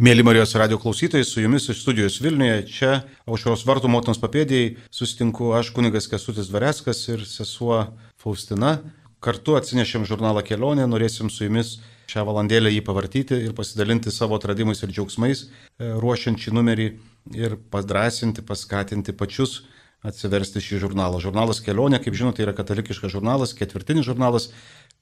Mėly 0.00 0.22
Marijos 0.24 0.54
radio 0.56 0.78
klausytojai, 0.80 1.24
su 1.28 1.42
jumis 1.42 1.66
iš 1.68 1.82
studijos 1.82 2.14
Vilniuje, 2.24 2.62
čia 2.64 2.92
aušros 3.28 3.66
vartų 3.68 3.90
motinos 3.92 4.16
papėdėjai 4.22 4.78
sustinku 4.88 5.50
aš 5.52 5.68
kunigas 5.76 6.06
Kesutis 6.08 6.48
Vareskas 6.48 7.02
ir 7.12 7.26
sesuo 7.28 7.90
Faustina. 8.16 8.78
Kartu 9.20 9.52
atsinešėm 9.58 10.06
žurnalą 10.08 10.40
kelionė, 10.48 10.86
norėsim 10.88 11.28
su 11.28 11.44
jumis 11.44 11.74
šią 12.08 12.24
valandėlę 12.24 12.72
jį 12.72 12.80
pavartyti 12.86 13.36
ir 13.44 13.52
pasidalinti 13.58 14.08
savo 14.08 14.38
atradimais 14.40 14.80
ir 14.80 14.94
džiaugsmais, 14.96 15.44
e, 15.76 15.90
ruošiant 16.00 16.40
šį 16.40 16.54
numerį 16.56 16.88
ir 17.36 17.58
padrasinti, 17.68 18.40
paskatinti 18.40 19.12
pačius 19.12 19.58
atsiversti 20.00 20.64
šį 20.64 20.86
žurnalą. 20.86 21.20
Žurnalas 21.20 21.60
kelionė, 21.60 22.00
kaip 22.00 22.16
žinote, 22.16 22.40
yra 22.40 22.56
katalikiškas 22.56 23.12
žurnalas, 23.12 23.52
ketvirtinis 23.60 24.08
žurnalas, 24.08 24.54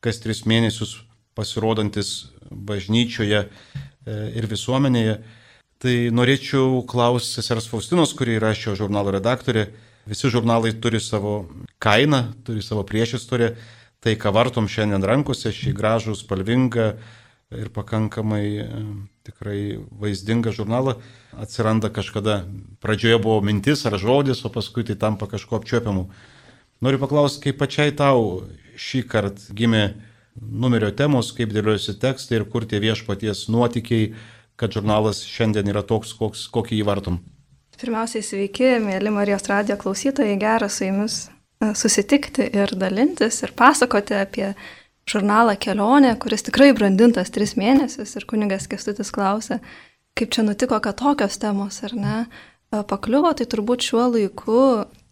kas 0.03 0.19
tris 0.19 0.43
mėnesius 0.51 0.99
pasirodantis 1.39 2.33
bažnyčioje 2.51 3.47
ir 4.07 4.49
visuomenėje. 4.51 5.21
Tai 5.81 5.95
norėčiau 6.13 6.83
klausti 6.89 7.39
sesers 7.41 7.69
Faustinos, 7.71 8.13
kuri 8.17 8.37
yra 8.37 8.53
šio 8.57 8.75
žurnalo 8.77 9.15
redaktorė. 9.15 9.71
Visi 10.09 10.29
žurnalai 10.33 10.75
turi 10.77 11.01
savo 11.01 11.47
kainą, 11.81 12.35
turi 12.45 12.61
savo 12.65 12.85
priešistorę. 12.85 13.55
Tai, 14.01 14.13
ką 14.17 14.33
vartom 14.33 14.69
šiandien 14.69 15.05
rankose, 15.05 15.53
šį 15.53 15.73
gražų, 15.77 16.17
spalvingą 16.17 16.95
ir 17.53 17.69
pakankamai 17.75 18.45
e, 18.63 18.67
tikrai 19.27 19.61
vaizdingą 20.01 20.53
žurnalą, 20.57 20.95
atsiranda 21.37 21.91
kažkada. 21.93 22.45
Pradžioje 22.81 23.19
buvo 23.21 23.41
mintis 23.45 23.85
ar 23.89 23.99
žodis, 24.01 24.45
o 24.45 24.53
paskui 24.53 24.87
tai 24.89 24.97
tampa 25.01 25.29
kažkuo 25.29 25.59
apčiuopiamu. 25.61 26.07
Noriu 26.81 27.01
paklausti, 27.03 27.43
kaip 27.49 27.61
pačiai 27.61 27.93
tau 27.97 28.47
šį 28.81 29.03
kartą 29.09 29.57
gimė 29.57 29.85
numerio 30.37 30.91
temos, 30.97 31.33
kaip 31.37 31.53
dėliojasi 31.55 31.97
tekstai 32.01 32.41
ir 32.41 32.47
kur 32.51 32.67
tie 32.69 32.81
viešpaties 32.83 33.49
nuotykiai, 33.53 34.13
kad 34.61 34.75
žurnalas 34.77 35.23
šiandien 35.25 35.71
yra 35.73 35.83
toks, 35.87 36.13
koks, 36.19 36.47
kokį 36.53 36.81
jį 36.81 36.87
vartom. 36.89 37.21
Pirmiausiai 37.81 38.25
sveiki, 38.25 38.75
mėly 38.85 39.13
Marijos 39.15 39.47
radio 39.49 39.79
klausytojai, 39.81 40.37
gera 40.41 40.69
su 40.69 40.85
jumis 40.85 41.23
e, 41.25 41.71
susitikti 41.73 42.51
ir 42.53 42.75
dalintis 42.77 43.41
ir 43.41 43.55
pasakoti 43.57 44.19
apie 44.19 44.51
žurnalą 45.09 45.57
Kelionė, 45.57 46.13
kuris 46.21 46.45
tikrai 46.47 46.75
brandintas 46.77 47.33
tris 47.33 47.57
mėnesius 47.57 48.13
ir 48.21 48.29
kunigas 48.29 48.69
Kestutis 48.69 49.09
klausė, 49.17 49.63
kaip 50.19 50.35
čia 50.35 50.45
nutiko, 50.45 50.77
kad 50.85 51.01
tokios 51.01 51.41
temos 51.41 51.81
ar 51.89 51.97
ne 51.97 52.17
e, 52.21 52.83
pakliuvo, 52.85 53.33
tai 53.33 53.49
turbūt 53.49 53.89
šiuo 53.89 54.11
laiku 54.13 54.61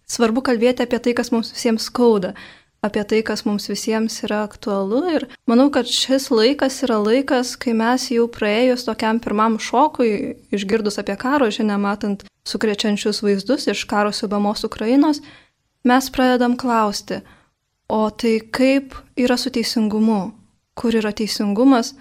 svarbu 0.08 0.44
kalbėti 0.44 0.84
apie 0.84 1.00
tai, 1.00 1.16
kas 1.16 1.32
mums 1.32 1.54
visiems 1.56 1.88
skauda 1.88 2.34
apie 2.80 3.02
tai, 3.04 3.22
kas 3.26 3.44
mums 3.46 3.68
visiems 3.70 4.20
yra 4.26 4.42
aktualu. 4.46 5.02
Ir 5.16 5.26
manau, 5.50 5.68
kad 5.74 5.88
šis 5.90 6.28
laikas 6.30 6.80
yra 6.86 7.00
laikas, 7.02 7.56
kai 7.60 7.74
mes 7.76 8.08
jau 8.14 8.28
praėjus 8.30 8.86
tokiam 8.86 9.20
pirmam 9.22 9.58
šokui, 9.62 10.36
išgirdus 10.54 11.00
apie 11.02 11.16
karo 11.18 11.50
žinę, 11.54 11.78
matant 11.82 12.24
sukrečiančius 12.48 13.22
vaizdus 13.24 13.68
iš 13.68 13.84
karo 13.90 14.12
subamos 14.14 14.64
Ukrainos, 14.64 15.20
mes 15.84 16.10
pradedam 16.10 16.56
klausti, 16.56 17.20
o 17.88 18.08
tai 18.10 18.38
kaip 18.40 18.94
yra 19.16 19.36
su 19.36 19.50
teisingumu, 19.50 20.32
kur 20.78 20.94
yra 20.94 21.12
teisingumas, 21.12 21.94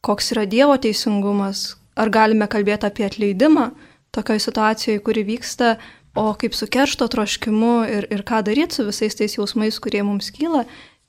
koks 0.00 0.32
yra 0.34 0.46
Dievo 0.48 0.76
teisingumas, 0.80 1.74
ar 1.96 2.10
galime 2.12 2.48
kalbėti 2.48 2.88
apie 2.88 3.08
atleidimą 3.08 3.70
tokioje 4.14 4.46
situacijoje, 4.46 5.02
kuri 5.04 5.24
vyksta 5.26 5.76
o 6.14 6.34
kaip 6.34 6.54
su 6.54 6.66
keršto 6.70 7.08
troškimu 7.10 7.74
ir, 7.88 8.06
ir 8.10 8.24
ką 8.26 8.42
daryti 8.46 8.80
su 8.80 8.86
visais 8.88 9.16
tais 9.16 9.36
jausmais, 9.38 9.78
kurie 9.82 10.02
mums 10.06 10.30
kyla 10.34 10.64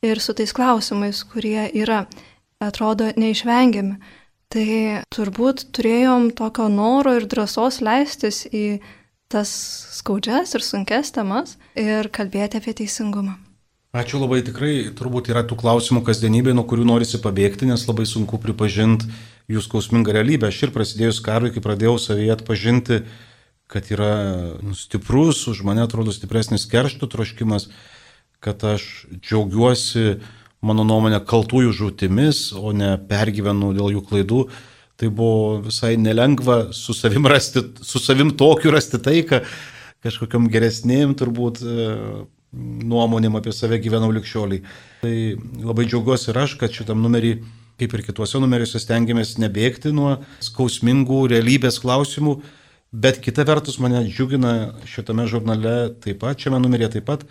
ir 0.06 0.22
su 0.22 0.34
tais 0.34 0.54
klausimais, 0.54 1.24
kurie 1.24 1.68
yra, 1.78 2.06
atrodo, 2.62 3.12
neišvengiami. 3.18 4.00
Tai 4.52 4.72
turbūt 5.16 5.70
turėjom 5.72 6.34
tokio 6.36 6.68
noro 6.68 7.14
ir 7.16 7.28
drąsos 7.30 7.80
leistis 7.80 8.44
į 8.52 8.82
tas 9.32 9.52
skaudžias 9.96 10.58
ir 10.58 10.66
sunkes 10.66 11.14
temas 11.16 11.56
ir 11.80 12.12
kalbėti 12.12 12.60
apie 12.60 12.76
teisingumą. 12.82 13.38
Ačiū 13.96 14.22
labai 14.22 14.40
tikrai, 14.48 14.92
turbūt 14.96 15.28
yra 15.32 15.44
tų 15.44 15.58
klausimų 15.60 16.04
kasdienybė, 16.08 16.54
nuo 16.56 16.64
kurių 16.68 16.86
norisi 16.88 17.20
pabėgti, 17.20 17.68
nes 17.68 17.82
labai 17.90 18.06
sunku 18.08 18.38
pripažinti 18.40 19.10
jų 19.52 19.64
skausmingą 19.66 20.14
realybę. 20.16 20.48
Aš 20.48 20.62
ir 20.68 20.72
prasidėjus 20.76 21.20
karui, 21.24 21.52
kai 21.52 21.64
pradėjau 21.64 21.98
savyje 22.00 22.32
atpažinti, 22.38 23.02
kad 23.72 23.88
yra 23.94 24.12
nu, 24.60 24.76
stiprus, 24.76 25.46
už 25.48 25.64
mane 25.64 25.86
atrodo 25.86 26.12
stipresnis 26.12 26.68
keršto 26.68 27.08
troškimas, 27.08 27.70
kad 28.44 28.64
aš 28.68 29.06
džiaugiuosi, 29.16 30.20
mano 30.66 30.84
nuomonė, 30.86 31.22
kaltųjų 31.26 31.72
žūtimis, 31.78 32.52
o 32.58 32.74
ne 32.76 32.94
pergyvenu 33.10 33.72
dėl 33.78 33.96
jų 33.96 34.04
klaidų. 34.10 34.44
Tai 35.00 35.10
buvo 35.18 35.62
visai 35.66 35.96
nelengva 35.98 36.68
su 36.78 36.94
savim, 36.94 37.26
rasti, 37.32 37.64
su 37.82 38.02
savim 38.04 38.36
tokiu 38.38 38.74
rasti 38.76 39.00
taiką, 39.02 39.40
kažkokiam 40.06 40.46
geresnėm 40.52 41.16
turbūt 41.18 41.64
e, 41.64 41.88
nuomonėm 42.92 43.40
apie 43.40 43.54
save 43.56 43.80
gyvenau 43.82 44.12
likščioliai. 44.14 44.62
Tai 45.02 45.16
labai 45.64 45.88
džiaugiuosi 45.88 46.30
ir 46.34 46.42
aš, 46.44 46.58
kad 46.62 46.76
šitam 46.76 47.02
numerį, 47.02 47.38
kaip 47.82 47.96
ir 47.98 48.04
kituose 48.06 48.42
numeriuose, 48.44 48.82
stengiamės 48.84 49.40
nebėgti 49.42 49.94
nuo 49.96 50.20
skausmingų 50.44 51.24
realybės 51.32 51.80
klausimų, 51.82 52.42
Bet 52.92 53.22
kita 53.24 53.46
vertus 53.48 53.78
mane 53.80 54.04
džiugina 54.04 54.74
šitame 54.84 55.24
žurnale 55.32 55.94
taip 56.04 56.20
pat, 56.26 56.42
šiame 56.44 56.60
numeryje 56.60 56.98
taip 56.98 57.06
pat, 57.08 57.24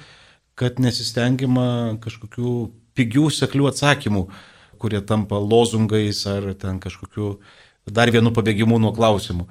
kad 0.56 0.80
nesistengiama 0.80 1.98
kažkokių 2.00 2.52
pigių, 2.96 3.26
seklių 3.28 3.68
atsakymų, 3.68 4.24
kurie 4.80 5.02
tampa 5.04 5.36
lozungais 5.36 6.22
ar 6.28 6.54
ten 6.56 6.80
kažkokiu 6.80 7.34
dar 7.84 8.08
vienu 8.08 8.32
pabėgimu 8.32 8.80
nuo 8.80 8.94
klausimų. 8.96 9.50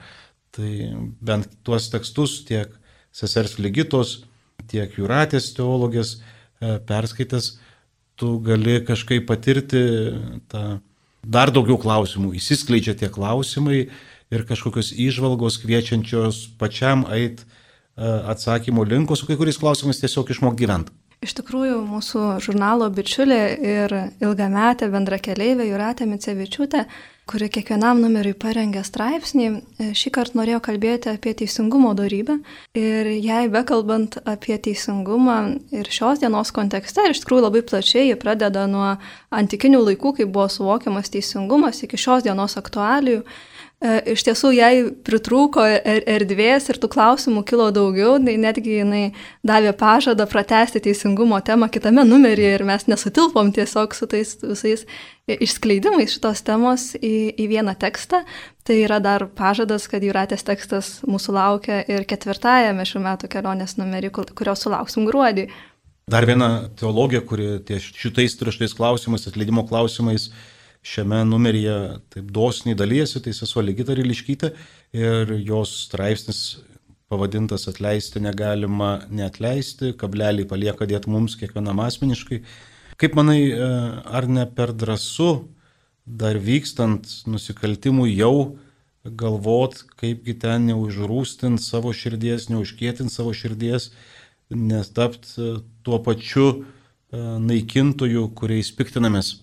Tai 0.58 0.74
bent 1.22 1.54
tuos 1.62 1.92
tekstus 1.94 2.40
tiek 2.50 2.74
sesers 3.14 3.60
Ligitos, 3.62 4.24
tiek 4.66 4.98
Juratės 4.98 5.54
teologės 5.54 6.18
e, 6.18 6.80
perskaitęs, 6.90 7.60
tu 8.18 8.40
gali 8.42 8.80
kažkaip 8.86 9.30
patirti 9.30 9.84
tą 10.50 10.80
dar 11.22 11.52
daugiau 11.54 11.78
klausimų, 11.78 12.34
įsiskleidžia 12.40 12.96
tie 12.98 13.10
klausimai 13.14 13.90
ir 14.32 14.46
kažkokios 14.50 14.94
išvalgos 14.94 15.60
kviečiančios 15.64 16.42
pačiam 16.62 17.06
eit 17.14 17.42
e, 17.42 17.46
atsakymo 18.06 18.84
linko 18.84 19.16
su 19.16 19.28
kai 19.30 19.38
kuriais 19.38 19.58
klausimais 19.62 20.02
tiesiog 20.02 20.30
išmokti 20.36 20.66
gyventi. 20.66 20.98
Iš 21.20 21.34
tikrųjų, 21.36 21.82
mūsų 21.84 22.22
žurnalo 22.40 22.86
bičiulė 22.96 23.40
ir 23.60 23.94
ilgametė 24.24 24.88
bendrakeleivė 24.88 25.66
Juratė 25.68 26.06
Micevičiūtė, 26.08 26.86
kuri 27.28 27.50
kiekvienam 27.52 28.00
numeriui 28.00 28.38
parengė 28.40 28.86
straipsnį, 28.88 29.50
e, 29.50 29.90
šį 30.00 30.14
kartą 30.16 30.40
norėjo 30.40 30.62
kalbėti 30.70 31.12
apie 31.12 31.34
teisingumo 31.42 31.92
darybę. 32.00 32.38
Ir 32.80 33.12
jai 33.20 33.44
bekalbant 33.52 34.16
apie 34.24 34.56
teisingumą 34.64 35.60
ir 35.76 35.92
šios 35.92 36.24
dienos 36.24 36.56
kontekste, 36.56 37.10
iš 37.12 37.20
tikrųjų 37.26 37.50
labai 37.50 37.66
plačiai, 37.68 38.08
ji 38.14 38.22
pradeda 38.24 38.64
nuo 38.72 38.96
antikinių 39.30 39.84
laikų, 39.90 40.16
kai 40.22 40.26
buvo 40.26 40.48
suvokiamas 40.48 41.12
teisingumas, 41.12 41.84
iki 41.84 42.00
šios 42.00 42.24
dienos 42.24 42.56
aktualijų. 42.56 43.26
E, 43.80 43.92
iš 44.12 44.26
tiesų 44.28 44.50
jai 44.58 44.74
pritrūko 45.08 45.64
er, 45.64 45.78
er, 45.88 46.02
erdvės 46.20 46.66
ir 46.68 46.80
tų 46.84 46.90
klausimų 46.92 47.46
kilo 47.48 47.70
daugiau, 47.72 48.18
tai 48.20 48.34
netgi 48.36 48.74
jinai 48.82 49.04
davė 49.48 49.72
pažadą 49.80 50.26
pratesti 50.28 50.82
teisingumo 50.84 51.40
temą 51.48 51.70
kitame 51.72 52.04
numeryje 52.04 52.58
ir 52.58 52.66
mes 52.68 52.84
nesutilpom 52.92 53.54
tiesiog 53.56 53.96
su 53.96 54.10
tais 54.12 54.36
visais 54.44 54.84
išskleidimais 55.32 56.12
šitos 56.12 56.44
temos 56.44 56.90
į, 57.00 57.32
į 57.40 57.48
vieną 57.54 57.78
tekstą. 57.80 58.26
Tai 58.68 58.78
yra 58.84 59.00
dar 59.00 59.30
pažadas, 59.40 59.88
kad 59.88 60.04
Juratės 60.04 60.44
tekstas 60.44 60.92
mūsų 61.08 61.40
laukia 61.40 61.80
ir 61.88 62.04
ketvirtajame 62.10 62.84
šių 62.84 63.06
metų 63.08 63.32
kelionės 63.32 63.78
numerį, 63.80 64.12
kurio 64.12 64.60
sulauksim 64.60 65.08
gruodį. 65.08 65.48
Dar 66.10 66.28
viena 66.28 66.68
teologija, 66.76 67.22
kuri 67.24 67.62
šitais 67.80 68.36
trištais 68.36 68.76
klausimais, 68.76 69.28
atleidimo 69.30 69.64
klausimais, 69.70 70.34
šiame 70.86 71.24
numeryje 71.28 71.76
taip 72.14 72.32
dosniai 72.32 72.78
dalyjasi, 72.78 73.22
tai 73.24 73.34
sesuo 73.36 73.64
Ligita 73.66 73.96
Riliškytė 73.98 74.54
ir 74.96 75.34
jos 75.44 75.74
straipsnis 75.86 76.60
pavadintas 77.10 77.66
atleisti 77.70 78.22
negalima 78.22 79.00
neatleisti, 79.10 79.96
kablelį 80.00 80.46
palieka 80.50 80.88
dėti 80.90 81.10
mums 81.12 81.36
kiekvienam 81.40 81.82
asmeniškai. 81.84 82.44
Kaip 83.00 83.16
manai, 83.18 83.40
e, 83.50 83.70
ar 84.06 84.28
ne 84.30 84.46
per 84.46 84.74
drąsu 84.76 85.48
dar 86.06 86.38
vykstant 86.38 87.08
nusikaltimui 87.30 88.12
jau 88.14 88.60
galvot, 89.04 89.82
kaipgi 90.00 90.36
ten 90.42 90.68
neužrūstint 90.70 91.62
savo 91.64 91.94
širdies, 91.96 92.50
neužkėtint 92.52 93.14
savo 93.14 93.34
širdies, 93.34 93.90
nes 94.54 94.90
tapt 94.94 95.34
e, 95.38 95.56
tuo 95.84 96.02
pačiu 96.06 96.48
e, 96.52 96.62
naikintoju, 97.50 98.28
kuriais 98.38 98.70
piktinamės 98.76 99.40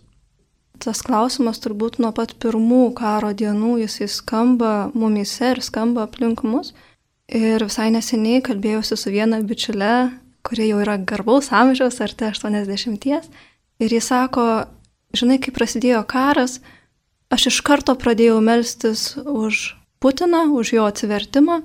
tas 0.82 1.02
klausimas 1.04 1.60
turbūt 1.62 1.98
nuo 2.02 2.12
pat 2.16 2.34
pirmų 2.42 2.90
karo 2.98 3.32
dienų 3.36 3.76
jisai 3.84 4.08
skamba 4.10 4.90
mumise 4.94 5.54
ir 5.54 5.62
skamba 5.64 6.06
aplink 6.06 6.44
mus. 6.46 6.72
Ir 7.26 7.64
visai 7.66 7.88
neseniai 7.90 8.42
kalbėjausi 8.46 8.98
su 8.98 9.10
viena 9.10 9.40
bičiule, 9.42 10.12
kuri 10.46 10.68
jau 10.70 10.78
yra 10.84 10.94
garbaus 10.98 11.50
amžiaus, 11.50 11.98
ar 12.04 12.14
tai 12.14 12.30
80. 12.30 13.26
Ir 13.82 13.92
jis 13.92 14.10
sako, 14.12 14.46
žinai, 15.16 15.40
kai 15.42 15.52
prasidėjo 15.54 16.04
karas, 16.08 16.60
aš 17.34 17.48
iš 17.50 17.58
karto 17.66 17.96
pradėjau 17.98 18.38
melstis 18.44 19.16
už 19.24 19.74
Putiną, 19.96 20.44
už 20.52 20.74
jo 20.76 20.84
atsivertimą 20.84 21.62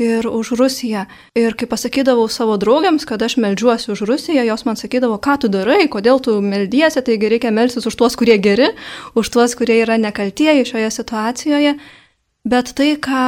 ir 0.00 0.26
už 0.26 0.52
Rusiją. 0.58 1.04
Ir 1.36 1.54
kai 1.58 1.68
pasakydavau 1.68 2.26
savo 2.32 2.56
draugėms, 2.60 3.04
kad 3.08 3.22
aš 3.22 3.36
melžiuosi 3.42 3.92
už 3.92 4.04
Rusiją, 4.08 4.44
jos 4.48 4.64
man 4.64 4.78
sakydavo, 4.80 5.20
ką 5.20 5.36
tu 5.44 5.50
darai, 5.52 5.84
kodėl 5.92 6.22
tu 6.24 6.38
meldiesi, 6.40 7.02
taigi 7.04 7.30
reikia 7.30 7.52
melsis 7.52 7.86
už 7.86 7.96
tuos, 8.00 8.16
kurie 8.16 8.38
geri, 8.40 8.72
už 9.14 9.28
tuos, 9.28 9.56
kurie 9.58 9.82
yra 9.84 9.98
nekaltieji 10.00 10.68
šioje 10.72 10.90
situacijoje. 10.96 11.76
Bet 12.48 12.72
tai, 12.72 12.94
ką, 12.96 13.24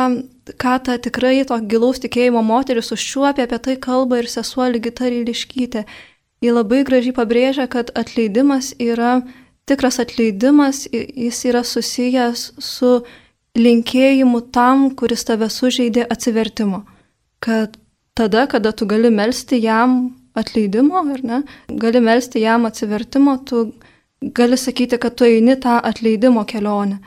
ką 0.57 0.75
ta 0.87 0.97
tikrai 0.97 1.43
to 1.45 1.59
gilaus 1.69 2.01
tikėjimo 2.01 2.41
moteris 2.41 2.89
užčiuopia, 2.97 3.45
apie 3.45 3.61
tai 3.61 3.77
kalba 3.77 4.23
ir 4.23 4.31
sesuo 4.33 4.71
Ligita 4.73 5.11
Ryliškytė. 5.13 5.85
Ji 6.43 6.51
labai 6.51 6.81
gražiai 6.89 7.15
pabrėžia, 7.15 7.69
kad 7.71 7.93
atleidimas 7.95 8.73
yra 8.81 9.21
tikras 9.69 10.01
atleidimas, 10.03 10.87
jis 10.91 11.45
yra 11.47 11.63
susijęs 11.63 12.53
su 12.59 13.03
linkėjimu 13.59 14.41
tam, 14.53 14.91
kuris 14.97 15.25
tave 15.29 15.49
sužeidė 15.53 16.07
atsivertimo. 16.11 16.85
Kad 17.43 17.77
tada, 18.17 18.47
kada 18.47 18.73
tu 18.73 18.87
gali 18.89 19.11
melstį 19.13 19.61
jam 19.63 19.97
atleidimo, 20.39 21.03
ar 21.13 21.25
ne, 21.27 21.41
gali 21.69 22.01
melstį 22.01 22.45
jam 22.47 22.67
atsivertimo, 22.69 23.37
tu 23.45 23.73
gali 24.23 24.57
sakyti, 24.57 24.99
kad 24.99 25.17
tu 25.19 25.27
eini 25.29 25.57
tą 25.61 25.79
atleidimo 25.83 26.45
kelionę. 26.49 27.01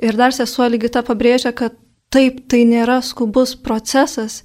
Ir 0.00 0.16
dar 0.16 0.32
sesuo 0.32 0.68
Ligita 0.68 1.02
pabrėžia, 1.04 1.52
kad 1.52 1.74
taip, 2.12 2.44
tai 2.48 2.64
nėra 2.68 3.00
skubus 3.04 3.56
procesas. 3.56 4.42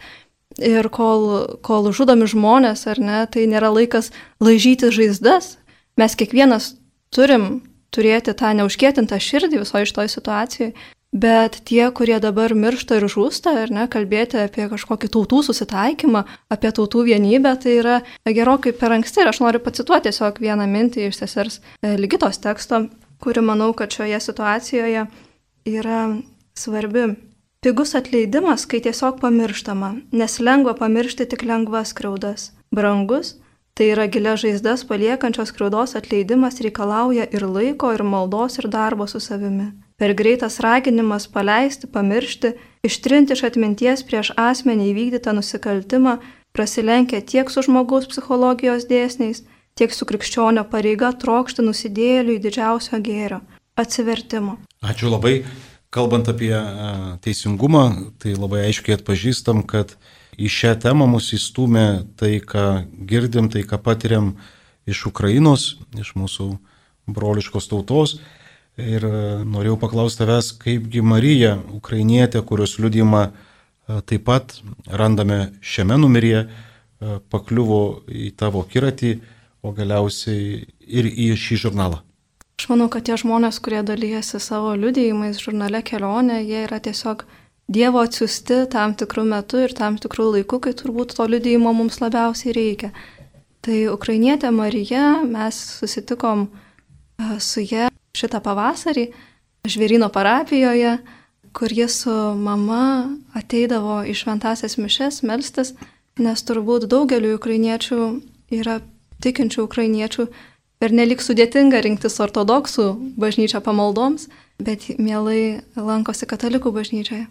Ir 0.56 0.88
kol, 0.88 1.58
kol 1.68 1.92
žudomi 1.92 2.28
žmonės, 2.32 2.86
ar 2.88 3.00
ne, 3.04 3.22
tai 3.28 3.44
nėra 3.52 3.74
laikas 3.76 4.12
laižyti 4.40 4.88
žaizdas. 4.94 5.58
Mes 6.00 6.16
kiekvienas 6.16 6.76
turim 7.12 7.60
turėti 7.92 8.36
tą 8.36 8.54
neužkėtintą 8.56 9.20
širdį 9.20 9.64
visoje 9.64 9.90
šitoje 9.92 10.14
situacijoje. 10.16 10.72
Bet 11.16 11.62
tie, 11.64 11.86
kurie 11.96 12.18
dabar 12.20 12.52
miršta 12.52 12.98
ir 13.00 13.06
žūsta, 13.08 13.54
ar 13.64 13.70
ne, 13.72 13.86
kalbėti 13.88 14.36
apie 14.42 14.66
kažkokį 14.68 15.08
tautų 15.14 15.38
susitaikymą, 15.48 16.26
apie 16.52 16.72
tautų 16.76 17.06
vienybę, 17.08 17.54
tai 17.64 17.78
yra 17.80 17.94
gerokai 18.28 18.74
per 18.76 18.92
anksti. 18.92 19.22
Ir 19.24 19.32
aš 19.32 19.40
noriu 19.40 19.62
pacituoti 19.64 20.10
tiesiog 20.10 20.42
vieną 20.44 20.66
mintį 20.68 21.06
iš 21.08 21.22
sesers 21.22 21.62
e, 21.80 21.94
Ligitos 21.96 22.42
teksto, 22.44 22.82
kuri 23.24 23.46
manau, 23.48 23.70
kad 23.72 23.96
šioje 23.96 24.20
situacijoje 24.28 25.06
yra 25.72 26.02
svarbi. 26.60 27.08
Pigus 27.64 27.96
atleidimas, 27.96 28.68
kai 28.68 28.84
tiesiog 28.84 29.24
pamirštama, 29.24 29.94
nes 30.12 30.38
lengva 30.44 30.76
pamiršti 30.76 31.30
tik 31.32 31.48
lengvas 31.48 31.96
kraudas. 31.96 32.52
Brangus, 32.76 33.38
tai 33.72 33.88
yra 33.94 34.10
gilia 34.12 34.36
žaizdas 34.36 34.84
paliekančios 34.84 35.56
kraudos 35.56 35.96
atleidimas 35.96 36.60
reikalauja 36.60 37.32
ir 37.32 37.48
laiko, 37.48 37.96
ir 37.96 38.04
maldos, 38.04 38.60
ir 38.60 38.68
darbo 38.68 39.08
su 39.08 39.24
savimi. 39.24 39.72
Per 39.96 40.12
greitas 40.14 40.60
raginimas 40.60 41.28
paleisti, 41.32 41.88
pamiršti, 41.88 42.52
ištrinti 42.84 43.32
iš 43.34 43.46
atminties 43.48 44.02
prieš 44.04 44.34
asmenį 44.36 44.90
įvykdytą 44.92 45.32
nusikaltimą 45.38 46.18
prasilenkia 46.56 47.22
tiek 47.24 47.52
su 47.52 47.64
žmogaus 47.64 48.10
psichologijos 48.12 48.90
dėsniais, 48.90 49.46
tiek 49.80 49.96
su 49.96 50.08
krikščionio 50.10 50.66
pareiga 50.72 51.14
trokšti 51.22 51.64
nusidėliui 51.64 52.42
didžiausio 52.44 53.00
gėrio- 53.00 53.40
atsivertimo. 53.84 54.58
Ačiū 54.84 55.12
labai. 55.16 55.46
Kalbant 55.96 56.28
apie 56.28 56.52
teisingumą, 57.24 58.12
tai 58.20 58.36
labai 58.36 58.68
aiškiai 58.68 58.98
atpažįstam, 59.00 59.64
kad 59.64 59.96
į 60.36 60.52
šią 60.52 60.76
temą 60.84 61.08
mus 61.08 61.32
įstumė 61.32 62.04
tai, 62.20 62.42
ką 62.44 62.84
girdim, 63.08 63.48
tai, 63.48 63.64
ką 63.64 63.80
patiriam 63.80 64.36
iš 64.86 65.06
Ukrainos, 65.08 65.78
iš 65.96 66.12
mūsų 66.20 66.58
broliškos 67.08 67.70
tautos. 67.72 68.20
Ir 68.76 69.06
e, 69.08 69.20
norėjau 69.48 69.78
paklausti 69.80 70.20
tavęs, 70.20 70.50
kaipgi 70.60 71.00
Marija, 71.06 71.54
ukrainietė, 71.78 72.42
kurios 72.44 72.76
liudymą 72.76 73.22
e, 73.30 74.02
taip 74.04 74.26
pat 74.28 74.58
randame 74.92 75.54
šiame 75.64 75.96
numeryje, 76.02 76.42
e, 76.44 77.16
pakliuvo 77.32 77.80
į 78.12 78.34
tavo 78.36 78.66
kiratį, 78.68 79.14
o 79.64 79.72
galiausiai 79.74 80.66
ir 80.84 81.08
į 81.08 81.32
šį 81.40 81.62
žurnalą. 81.64 82.02
Aš 82.60 82.68
manau, 82.72 82.90
kad 82.92 83.08
tie 83.08 83.16
žmonės, 83.20 83.62
kurie 83.64 83.80
dalyjasi 83.84 84.44
savo 84.44 84.76
liudijimais 84.80 85.40
žurnale 85.40 85.82
kelionė, 85.84 86.44
jie 86.44 86.66
yra 86.68 86.84
tiesiog 86.84 87.26
Dievo 87.66 87.98
atsiusti 88.06 88.68
tam 88.70 88.92
tikrų 88.94 89.24
metų 89.26 89.64
ir 89.66 89.72
tam 89.74 89.96
tikrų 89.98 90.28
laikų, 90.36 90.60
kai 90.68 90.76
turbūt 90.78 91.16
to 91.18 91.26
liudijimo 91.26 91.72
mums 91.74 91.98
labiausiai 91.98 92.54
reikia. 92.54 92.92
Tai 93.66 93.80
ukrainietė 93.90 94.52
Marija, 94.54 95.24
mes 95.26 95.58
susitikom 95.80 96.46
su 97.42 97.66
ją 97.66 97.90
šitą 98.16 98.42
pavasarį 98.44 99.10
Žvėrino 99.66 100.12
parapijoje, 100.14 101.00
kur 101.56 101.72
jis 101.74 102.02
su 102.04 102.14
mama 102.38 103.10
ateidavo 103.34 104.04
į 104.06 104.14
šventasias 104.18 104.78
mišes 104.78 105.24
melstis, 105.26 105.74
nes 106.22 106.44
turbūt 106.46 106.86
daugeliu 106.92 107.34
ukrainiečių 107.40 108.02
yra 108.54 108.80
tikinčių 109.24 109.64
ukrainiečių 109.66 110.28
ir 110.86 110.94
nelik 110.94 111.24
sudėtinga 111.24 111.82
rinktis 111.82 112.20
ortodoksų 112.22 112.88
bažnyčią 113.18 113.64
pamaldoms, 113.66 114.28
bet 114.60 114.88
mielai 115.00 115.64
lankosi 115.76 116.28
katalikų 116.30 116.76
bažnyčioje. 116.76 117.26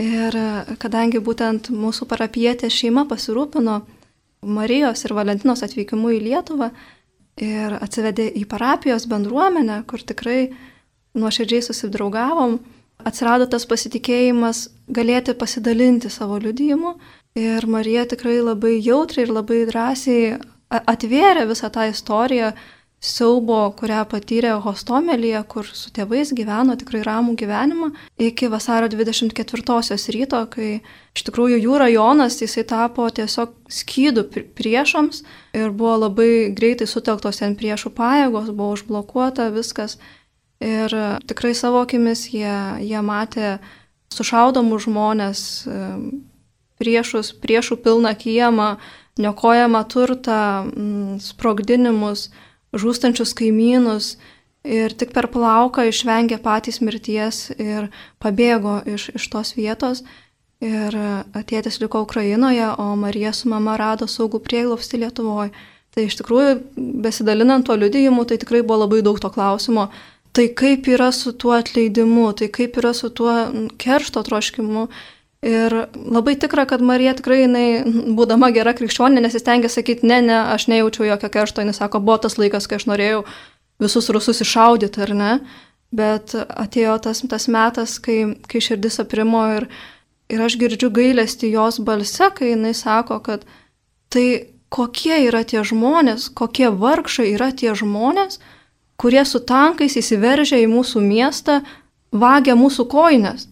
Ir 0.00 0.38
kadangi 0.82 1.20
būtent 1.22 1.70
mūsų 1.70 2.08
parapietė 2.10 2.70
šeima 2.72 3.04
pasirūpino 3.10 3.82
Marijos 4.44 5.04
ir 5.06 5.14
Valentinos 5.14 5.62
atvykimu 5.64 6.16
į 6.16 6.22
Lietuvą, 6.24 6.72
ir 7.40 7.74
atsivedė 7.80 8.28
į 8.38 8.44
parapijos 8.50 9.08
bendruomenę, 9.10 9.82
kur 9.90 10.02
tikrai 10.02 10.52
nuoširdžiai 11.18 11.62
susidraugavom, 11.66 12.58
atsirado 13.04 13.46
tas 13.50 13.66
pasitikėjimas 13.70 14.68
galėti 14.94 15.34
pasidalinti 15.38 16.10
savo 16.10 16.38
liudijimu. 16.42 16.94
Ir 17.34 17.66
Marija 17.66 18.04
tikrai 18.06 18.38
labai 18.38 18.76
jautriai 18.78 19.26
ir 19.26 19.32
labai 19.34 19.64
drąsiai 19.66 20.36
atvėrė 20.70 21.48
visą 21.50 21.70
tą 21.74 21.88
istoriją, 21.90 22.52
siaubo, 23.04 23.58
kurią 23.76 24.02
patyrė 24.08 24.54
Hostomelyje, 24.64 25.42
kur 25.50 25.68
su 25.68 25.92
tėvais 25.94 26.32
gyveno 26.36 26.76
tikrai 26.80 27.02
ramų 27.04 27.34
gyvenimą, 27.40 27.90
iki 28.16 28.48
vasario 28.52 28.88
24-osios 28.92 30.08
ryto, 30.14 30.40
kai 30.52 30.70
iš 31.14 31.26
tikrųjų 31.28 31.60
jų 31.60 31.78
rajonas 31.82 32.40
jisai 32.40 32.64
tapo 32.68 33.06
tiesiog 33.12 33.52
skydų 33.68 34.26
priešams 34.56 35.22
ir 35.56 35.74
buvo 35.76 35.98
labai 36.06 36.30
greitai 36.56 36.88
sutelktos 36.88 37.42
ten 37.42 37.58
priešų 37.60 37.92
pajėgos, 37.98 38.52
buvo 38.56 38.74
užblokuota 38.78 39.50
viskas. 39.54 39.98
Ir 40.64 40.92
tikrai 41.28 41.52
savo 41.52 41.82
akimis 41.84 42.30
jie, 42.32 42.56
jie 42.80 43.00
matė 43.04 43.58
sušaudomų 44.14 44.78
žmonės, 44.86 45.40
priešus, 46.80 47.34
priešų 47.42 47.78
pilną 47.84 48.14
kiemą, 48.16 48.76
niokojamą 49.20 49.84
turtą, 49.92 50.40
sprogdinimus, 51.22 52.30
žūstančius 52.74 53.34
kaimynus 53.38 54.14
ir 54.64 54.94
tik 54.96 55.12
per 55.14 55.28
plauką 55.32 55.86
išvengė 55.90 56.40
patys 56.42 56.80
mirties 56.80 57.50
ir 57.58 57.90
pabėgo 58.22 58.80
iš, 58.88 59.10
iš 59.18 59.28
tos 59.32 59.54
vietos. 59.58 60.04
Ir 60.64 60.94
tėtis 61.44 61.76
liko 61.82 62.00
Ukrainoje, 62.06 62.70
o 62.80 62.94
Marija 62.96 63.34
su 63.36 63.50
mama 63.52 63.74
rado 63.76 64.06
saugų 64.08 64.40
prieglobstį 64.46 65.02
Lietuvoje. 65.02 65.52
Tai 65.94 66.06
iš 66.08 66.16
tikrųjų, 66.18 66.54
besidalinant 67.04 67.66
tuo 67.68 67.76
liudijimu, 67.78 68.24
tai 68.26 68.38
tikrai 68.40 68.62
buvo 68.64 68.80
labai 68.82 69.02
daug 69.04 69.20
to 69.20 69.28
klausimo. 69.34 69.90
Tai 70.34 70.46
kaip 70.58 70.88
yra 70.90 71.12
su 71.14 71.34
tuo 71.38 71.52
atleidimu, 71.54 72.32
tai 72.38 72.48
kaip 72.54 72.80
yra 72.80 72.94
su 72.96 73.12
tuo 73.14 73.34
keršto 73.78 74.24
troškimu, 74.26 74.88
Ir 75.44 75.74
labai 75.92 76.38
tikra, 76.40 76.64
kad 76.64 76.80
Marija 76.80 77.12
tikrai, 77.18 77.42
jinai, 77.42 77.66
būdama 78.16 78.48
gera 78.54 78.72
krikščionė, 78.76 79.20
nesistengė 79.20 79.68
sakyti, 79.68 80.06
ne, 80.08 80.22
ne, 80.24 80.38
aš 80.54 80.70
nejaučiau 80.72 81.04
jokio 81.10 81.28
keršto, 81.34 81.60
jinai 81.60 81.74
sako, 81.76 82.00
buvo 82.00 82.16
tas 82.24 82.38
laikas, 82.40 82.64
kai 82.70 82.78
aš 82.78 82.86
norėjau 82.88 83.18
visus 83.84 84.08
rusus 84.14 84.40
iššaudyti, 84.40 85.02
ar 85.04 85.12
ne, 85.18 85.34
bet 85.92 86.32
atėjo 86.38 86.96
tas, 87.04 87.20
tas 87.28 87.48
metas, 87.52 87.98
kai, 88.00 88.18
kai 88.48 88.64
širdis 88.64 88.96
aprimo 89.04 89.44
ir, 89.58 89.68
ir 90.32 90.46
aš 90.46 90.56
girdžiu 90.62 90.88
gailestį 90.94 91.52
jos 91.58 91.82
balse, 91.84 92.30
kai 92.38 92.54
jinai 92.54 92.72
sako, 92.78 93.20
kad 93.28 93.44
tai 94.08 94.26
kokie 94.72 95.26
yra 95.28 95.44
tie 95.44 95.60
žmonės, 95.60 96.30
kokie 96.34 96.70
vargšai 96.72 97.34
yra 97.34 97.52
tie 97.52 97.76
žmonės, 97.76 98.40
kurie 98.96 99.22
su 99.28 99.44
tankais 99.44 99.98
įsiveržia 100.00 100.64
į 100.64 100.70
mūsų 100.72 101.02
miestą, 101.04 101.60
vagia 102.14 102.56
mūsų 102.58 102.88
koinės. 102.88 103.50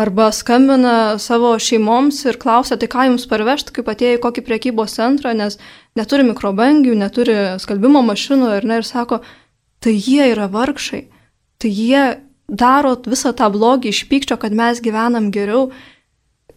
Arba 0.00 0.30
skambina 0.32 1.18
savo 1.20 1.52
šeimoms 1.60 2.22
ir 2.24 2.38
klausia, 2.40 2.78
tai 2.80 2.88
ką 2.88 3.04
jums 3.10 3.26
parvežti, 3.28 3.74
kaip 3.76 3.90
atėjo 3.92 4.16
į 4.16 4.22
kokį 4.24 4.44
priekybos 4.46 4.96
centrą, 4.96 5.34
nes 5.36 5.58
neturi 5.98 6.24
mikrobangių, 6.24 6.94
neturi 6.96 7.34
skalbimo 7.60 8.00
mašinų 8.06 8.54
ir, 8.56 8.68
ne, 8.70 8.78
ir 8.80 8.88
sako, 8.88 9.20
tai 9.84 9.92
jie 9.92 10.30
yra 10.32 10.48
vargšai, 10.48 11.02
tai 11.60 11.74
jie 11.76 12.06
daro 12.48 12.94
visą 13.04 13.34
tą 13.36 13.50
blogį 13.52 13.92
iš 13.92 14.06
pykčio, 14.08 14.40
kad 14.40 14.56
mes 14.56 14.80
gyvenam 14.80 15.28
geriau. 15.34 15.68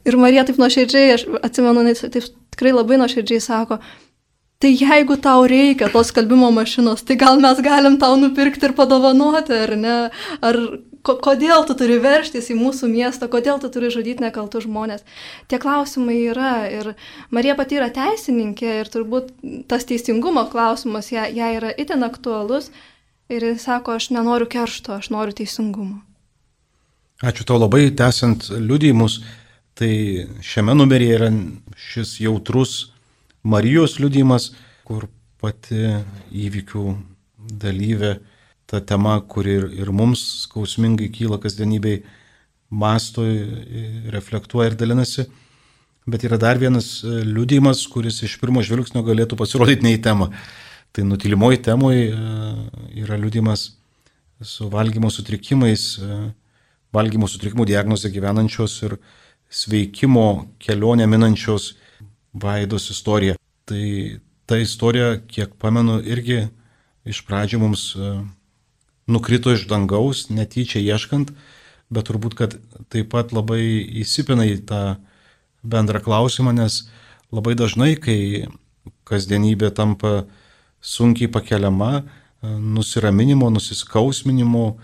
Ir 0.08 0.16
Marija 0.22 0.46
taip 0.48 0.62
nuoširdžiai, 0.62 1.14
aš 1.18 1.28
atsimenu, 1.44 1.84
taip 1.92 2.32
tikrai 2.56 2.72
labai 2.72 3.02
nuoširdžiai 3.02 3.44
sako, 3.44 3.82
tai 4.64 4.72
jeigu 4.80 5.20
tau 5.20 5.44
reikia 5.50 5.92
tos 5.92 6.14
skalbimo 6.14 6.54
mašinos, 6.56 7.04
tai 7.04 7.20
gal 7.20 7.42
mes 7.44 7.60
galim 7.60 8.00
tau 8.00 8.16
nupirkti 8.20 8.70
ir 8.70 8.76
padovanoti, 8.78 9.60
ar 9.66 9.76
ne? 9.76 9.96
Ar 10.40 10.62
kodėl 11.06 11.66
tu 11.68 11.76
turi 11.78 12.00
verštis 12.02 12.50
į 12.52 12.58
mūsų 12.60 12.90
miestą, 12.92 13.30
kodėl 13.32 13.60
tu 13.62 13.70
turi 13.74 13.92
žudyti 13.94 14.24
nekaltus 14.26 14.66
žmonės. 14.66 15.06
Tie 15.52 15.60
klausimai 15.62 16.18
yra 16.32 16.66
ir 16.72 16.94
Marija 17.36 17.56
pati 17.60 17.80
yra 17.80 17.92
teisininkė 17.94 18.82
ir 18.82 18.92
turbūt 18.92 19.32
tas 19.70 19.86
teisingumo 19.86 20.48
klausimas 20.52 21.12
ją, 21.14 21.28
ją 21.30 21.54
yra 21.60 21.72
itin 21.78 22.06
aktualus 22.08 22.72
ir 23.30 23.46
jis 23.52 23.66
sako, 23.66 24.00
aš 24.00 24.12
nenoriu 24.16 24.50
keršto, 24.50 25.00
aš 25.00 25.12
noriu 25.14 25.36
teisingumo. 25.38 26.02
Ačiū 27.24 27.46
tau 27.48 27.58
labai, 27.62 27.88
tęsiant 27.96 28.50
liudijimus, 28.52 29.22
tai 29.78 30.28
šiame 30.44 30.76
numeryje 30.76 31.18
yra 31.20 31.32
šis 31.80 32.20
jautrus 32.20 32.92
Marijos 33.46 34.00
liudijimas, 34.02 34.50
kur 34.84 35.06
pati 35.42 36.02
įvykių 36.34 36.86
dalyvė 37.62 38.16
ta 38.70 38.82
tema, 38.82 39.20
kuri 39.22 39.58
ir, 39.60 39.66
ir 39.84 39.92
mums 39.94 40.24
skausmingai 40.46 41.12
kyla 41.14 41.40
kasdienybei, 41.42 42.04
masto, 42.70 43.26
reflektuoja 44.14 44.72
ir 44.72 44.78
dalinasi. 44.80 45.28
Bet 46.06 46.26
yra 46.28 46.38
dar 46.42 46.60
vienas 46.62 47.00
e, 47.02 47.24
liūdėjimas, 47.26 47.82
kuris 47.90 48.20
iš 48.26 48.36
pirmo 48.42 48.62
žvilgsnio 48.66 49.02
galėtų 49.06 49.38
pasirodyti 49.40 49.86
ne 49.88 49.96
į 49.96 50.02
temą. 50.06 50.30
Tai 50.94 51.06
nutilimoji 51.10 51.64
temoje 51.66 52.12
yra 53.02 53.18
liūdėjimas 53.20 53.72
su 54.46 54.70
valgymo 54.70 55.10
sutrikimais, 55.10 55.88
e, 55.98 56.20
valgymo 56.94 57.30
sutrikimų 57.32 57.66
diagnozė 57.72 58.12
gyvenančios 58.14 58.78
ir 58.86 58.98
sveikimo 59.50 60.46
kelionę 60.62 61.08
minančios 61.10 61.74
vaidos 62.34 62.90
istorija. 62.94 63.40
Tai 63.66 63.86
ta 64.46 64.60
istorija, 64.62 65.16
kiek 65.26 65.56
pamenu, 65.62 65.98
irgi 66.06 66.46
iš 67.06 67.24
pradžių 67.26 67.62
mums 67.66 67.88
e, 67.98 68.14
nukrito 69.08 69.54
iš 69.54 69.68
dangaus, 69.70 70.28
netyčia 70.30 70.82
ieškant, 70.82 71.32
bet 71.94 72.10
turbūt, 72.10 72.36
kad 72.38 72.58
taip 72.90 73.12
pat 73.14 73.34
labai 73.36 73.62
įsipina 74.02 74.48
į 74.50 74.60
tą 74.70 74.82
bendrą 75.66 76.02
klausimą, 76.06 76.54
nes 76.56 76.86
labai 77.34 77.56
dažnai, 77.58 77.94
kai 77.98 78.48
kasdienybė 79.06 79.72
tampa 79.76 80.26
sunkiai 80.82 81.30
pakeliama, 81.32 82.06
nusiraminimo, 82.42 83.50
nusiskausminimo, 83.54 84.76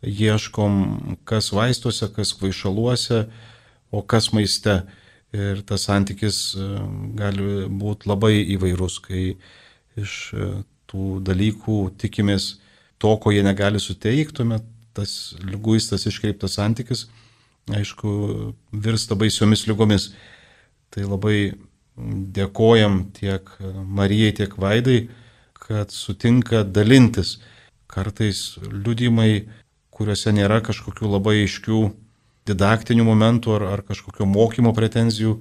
ieškom, 0.00 1.18
kas 1.28 1.50
vaistuose, 1.52 2.08
kas 2.14 2.32
kvaišaluose, 2.36 3.26
o 3.90 4.02
kas 4.02 4.32
maiste. 4.32 4.82
Ir 5.30 5.60
tas 5.62 5.84
santykis 5.86 6.56
e, 6.58 6.64
gali 7.14 7.68
būti 7.70 8.08
labai 8.10 8.32
įvairus, 8.56 8.96
kai 9.04 9.36
iš 10.00 10.14
e, 10.34 10.48
tų 10.90 11.20
dalykų 11.22 11.76
tikimės 12.02 12.56
to, 13.00 13.16
ko 13.16 13.32
jie 13.32 13.42
negali 13.46 13.80
suteikti, 13.80 14.36
tuomet 14.40 14.66
tas 14.96 15.34
lyguistas 15.40 16.04
iškreiptas 16.10 16.58
santykis, 16.58 17.06
aišku, 17.70 18.10
virsta 18.72 19.16
baisiomis 19.16 19.64
lygomis. 19.70 20.10
Tai 20.90 21.06
labai 21.06 21.52
dėkojam 22.36 23.04
tiek 23.16 23.46
Marijai, 23.86 24.34
tiek 24.40 24.56
Vaidai, 24.58 24.98
kad 25.54 25.94
sutinka 25.94 26.64
dalintis. 26.66 27.38
Kartais 27.90 28.58
liudymai, 28.62 29.46
kuriuose 29.94 30.34
nėra 30.34 30.60
kažkokių 30.66 31.08
labai 31.10 31.40
aiškių 31.44 31.80
didaktinių 32.50 33.06
momentų 33.06 33.54
ar, 33.56 33.64
ar 33.76 33.82
kažkokio 33.86 34.26
mokymo 34.26 34.74
pretenzijų, 34.76 35.38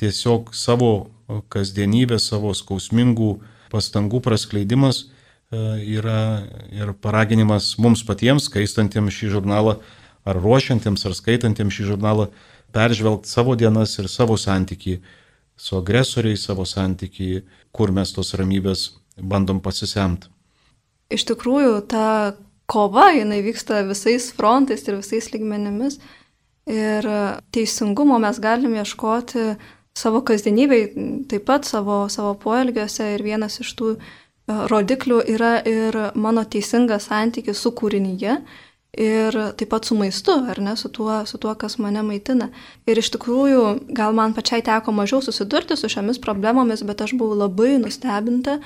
tiesiog 0.00 0.54
savo 0.54 1.10
kasdienybę, 1.50 2.18
savo 2.22 2.52
skausmingų 2.54 3.36
pastangų 3.72 4.20
praskleidimas 4.22 5.06
yra 5.82 6.20
ir 6.74 6.92
paraginimas 7.02 7.74
mums 7.82 8.04
patiems, 8.06 8.48
skaistantiems 8.50 9.14
šį 9.14 9.32
žurnalą, 9.38 9.78
ar 10.26 10.40
ruošiantiems, 10.42 11.06
ar 11.06 11.14
skaitantiems 11.16 11.74
šį 11.76 11.92
žurnalą, 11.92 12.30
peržvelgti 12.74 13.30
savo 13.30 13.54
dienas 13.56 13.94
ir 13.98 14.08
savo 14.12 14.36
santyki 14.36 15.00
su 15.56 15.78
agresoriais, 15.78 16.44
savo 16.44 16.66
santyki, 16.68 17.42
kur 17.72 17.92
mes 17.92 18.12
tos 18.12 18.34
ramybės 18.36 18.90
bandom 19.16 19.62
pasisemti. 19.64 20.28
Iš 21.12 21.24
tikrųjų, 21.30 21.78
ta 21.88 22.34
kova, 22.66 23.12
jinai 23.14 23.40
vyksta 23.46 23.84
visais 23.86 24.28
frontais 24.36 24.84
ir 24.88 24.98
visais 24.98 25.30
lygmenimis. 25.32 26.00
Ir 26.66 27.06
teisingumo 27.54 28.18
mes 28.18 28.40
galime 28.42 28.82
ieškoti 28.82 29.52
savo 29.96 30.20
kasdienybei, 30.26 30.88
taip 31.30 31.46
pat 31.46 31.68
savo, 31.68 32.04
savo 32.12 32.34
poelgiuose. 32.42 33.12
Ir 33.14 33.22
vienas 33.24 33.60
iš 33.62 33.70
tų 33.78 33.92
rodiklių 34.46 35.20
yra 35.34 35.58
ir 35.66 35.96
mano 36.14 36.44
teisingas 36.46 37.08
santykis 37.10 37.58
su 37.58 37.72
kūrinyje 37.74 38.38
ir 38.96 39.36
taip 39.58 39.68
pat 39.68 39.84
su 39.84 39.96
maistu, 39.98 40.32
ar 40.48 40.60
ne, 40.62 40.76
su 40.76 40.88
tuo, 40.88 41.18
su 41.26 41.38
tuo, 41.38 41.52
kas 41.54 41.76
mane 41.82 42.00
maitina. 42.06 42.48
Ir 42.88 42.98
iš 42.98 43.10
tikrųjų, 43.16 43.92
gal 43.96 44.16
man 44.16 44.32
pačiai 44.36 44.64
teko 44.64 44.94
mažiau 44.96 45.20
susidurti 45.24 45.76
su 45.76 45.90
šiomis 45.92 46.20
problemomis, 46.22 46.84
bet 46.86 47.04
aš 47.04 47.12
buvau 47.18 47.36
labai 47.42 47.76
nustebinta, 47.82 48.58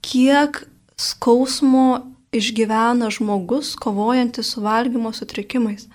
kiek 0.00 0.62
skausmo 0.96 2.06
išgyvena 2.36 3.10
žmogus 3.12 3.74
kovojantis 3.80 4.54
su 4.54 4.64
valgymo 4.64 5.12
sutrikimais. 5.12 5.90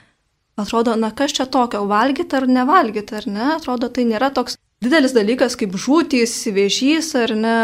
Atrodo, 0.62 0.94
na 1.00 1.10
kas 1.16 1.34
čia 1.34 1.48
tokio, 1.50 1.86
valgyti 1.90 2.38
ar 2.38 2.46
nevalgyti, 2.48 3.16
ar 3.18 3.28
ne? 3.28 3.46
Atrodo, 3.56 3.90
tai 3.90 4.06
nėra 4.06 4.30
toks 4.36 4.60
didelis 4.82 5.16
dalykas 5.16 5.58
kaip 5.60 5.76
žūtys, 5.78 6.36
vėžys 6.56 7.14
ar 7.20 7.36
ne, 7.38 7.58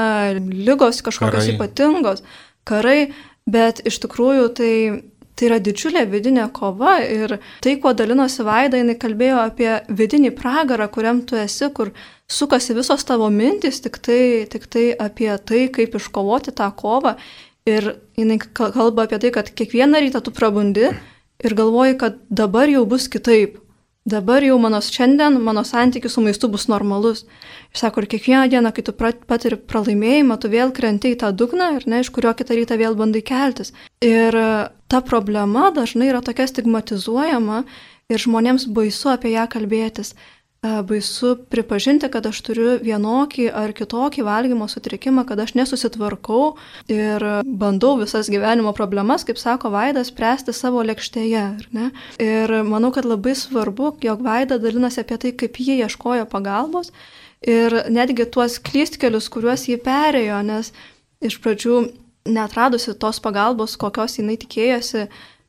lygos 0.54 1.02
kažkokios 1.06 1.48
karai. 1.48 1.56
ypatingos, 1.56 2.24
karai, 2.68 3.00
bet 3.50 3.82
iš 3.88 4.00
tikrųjų 4.04 4.50
tai, 4.58 4.74
tai 5.38 5.50
yra 5.50 5.58
didžiulė 5.64 6.06
vidinė 6.12 6.48
kova 6.54 7.00
ir 7.02 7.38
tai, 7.66 7.78
kuo 7.82 7.94
dalinosi 7.98 8.46
Vaida, 8.46 8.80
jinai 8.82 8.98
kalbėjo 9.02 9.42
apie 9.48 9.72
vidinį 9.90 10.34
pragarą, 10.38 10.90
kuriam 10.94 11.24
tu 11.26 11.40
esi, 11.40 11.72
kur 11.74 11.94
sukasi 12.30 12.76
visos 12.78 13.06
tavo 13.08 13.30
mintys, 13.34 13.82
tik 13.84 14.02
tai, 14.04 14.22
tik 14.52 14.70
tai 14.70 14.90
apie 14.94 15.32
tai, 15.38 15.68
kaip 15.74 15.98
iškovoti 15.98 16.54
tą 16.58 16.70
kovą. 16.76 17.18
Ir 17.68 17.98
jinai 18.16 18.38
kalba 18.40 19.08
apie 19.08 19.18
tai, 19.20 19.34
kad 19.36 19.50
kiekvieną 19.52 20.00
rytą 20.00 20.22
tu 20.24 20.32
prabundi 20.32 20.88
ir 20.88 21.54
galvoji, 21.54 21.98
kad 22.00 22.22
dabar 22.32 22.70
jau 22.72 22.86
bus 22.88 23.10
kitaip 23.12 23.58
dabar 24.08 24.44
jau 24.46 24.56
mano 24.62 24.80
šiandien, 24.84 25.36
mano 25.44 25.64
santykis 25.68 26.16
su 26.16 26.24
maistu 26.24 26.50
bus 26.52 26.68
normalus. 26.72 27.26
Ir 27.74 27.82
sako, 27.82 28.04
ir 28.04 28.10
kiekvieną 28.14 28.48
dieną, 28.54 28.72
kai 28.76 28.86
tu 28.88 28.96
patiri 28.96 29.60
pralaimėjimą, 29.60 30.40
tu 30.40 30.52
vėl 30.54 30.72
krenti 30.76 31.12
į 31.14 31.20
tą 31.24 31.34
dugną 31.36 31.74
ir 31.78 31.88
ne, 31.92 32.02
iš 32.04 32.12
kurio 32.16 32.32
kitą 32.38 32.56
rytą 32.56 32.80
vėl 32.80 32.96
bandai 33.00 33.24
keltis. 33.28 33.74
Ir 34.06 34.36
e, 34.36 34.48
ta 34.88 35.04
problema 35.04 35.68
dažnai 35.76 36.10
yra 36.14 36.24
tokia 36.24 36.48
stigmatizuojama 36.48 37.64
ir 38.08 38.24
žmonėms 38.24 38.70
baisu 38.72 39.12
apie 39.12 39.36
ją 39.36 39.48
kalbėtis. 39.52 40.16
E, 40.64 40.82
baisu 40.82 41.36
pripažinti, 41.50 42.10
kad 42.10 42.26
aš 42.26 42.40
turiu 42.42 42.78
vienokį 42.82 43.46
ar 43.54 43.74
kitokį 43.78 44.24
valgymo 44.26 44.66
sutrikimą, 44.72 45.22
kad 45.30 45.38
aš 45.44 45.54
nesusitvarkau 45.60 46.56
ir 46.90 47.26
bandau 47.46 47.94
visas 48.00 48.32
gyvenimo 48.34 48.74
problemas, 48.74 49.26
kaip 49.28 49.38
sako 49.38 49.70
Vaidas, 49.76 50.10
spręsti 50.10 50.56
savo 50.58 50.82
lėkštėje. 50.88 51.46
Ir 52.24 52.56
manau, 52.66 52.90
kad 52.96 53.06
labai 53.06 53.36
svarbu, 53.38 53.94
jog 54.02 54.24
Vaida 54.26 54.58
dalinasi 54.58 55.04
apie 55.04 55.20
tai, 55.22 55.34
kaip 55.38 55.60
jie 55.62 55.78
ieškojo 55.84 56.26
pagalbos 56.32 56.90
ir 57.46 57.76
netgi 57.94 58.26
tuos 58.26 58.58
klystkelius, 58.58 59.30
kuriuos 59.30 59.68
jie 59.70 59.78
perėjo, 59.78 60.40
nes 60.42 60.72
iš 61.22 61.38
pradžių 61.44 61.84
netradusi 62.34 62.96
tos 62.98 63.22
pagalbos, 63.22 63.78
kokios 63.78 64.18
jinai 64.18 64.40
tikėjosi, 64.42 65.06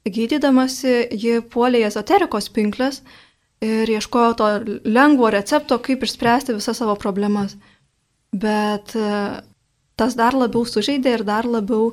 gydydamasi, 0.09 1.09
ji 1.17 1.41
puolė 1.49 1.87
ezoterikos 1.89 2.53
pinklės 2.53 3.01
ir 3.65 3.91
ieškojo 3.91 4.35
to 4.39 4.49
lengvo 4.85 5.31
recepto, 5.35 5.79
kaip 5.83 6.05
išspręsti 6.07 6.57
visas 6.57 6.79
savo 6.79 6.95
problemas. 7.01 7.57
Bet 8.33 8.95
e, 8.95 9.11
tas 9.99 10.15
dar 10.19 10.37
labiau 10.37 10.67
sužeidė 10.69 11.19
ir 11.19 11.25
dar 11.27 11.49
labiau, 11.49 11.93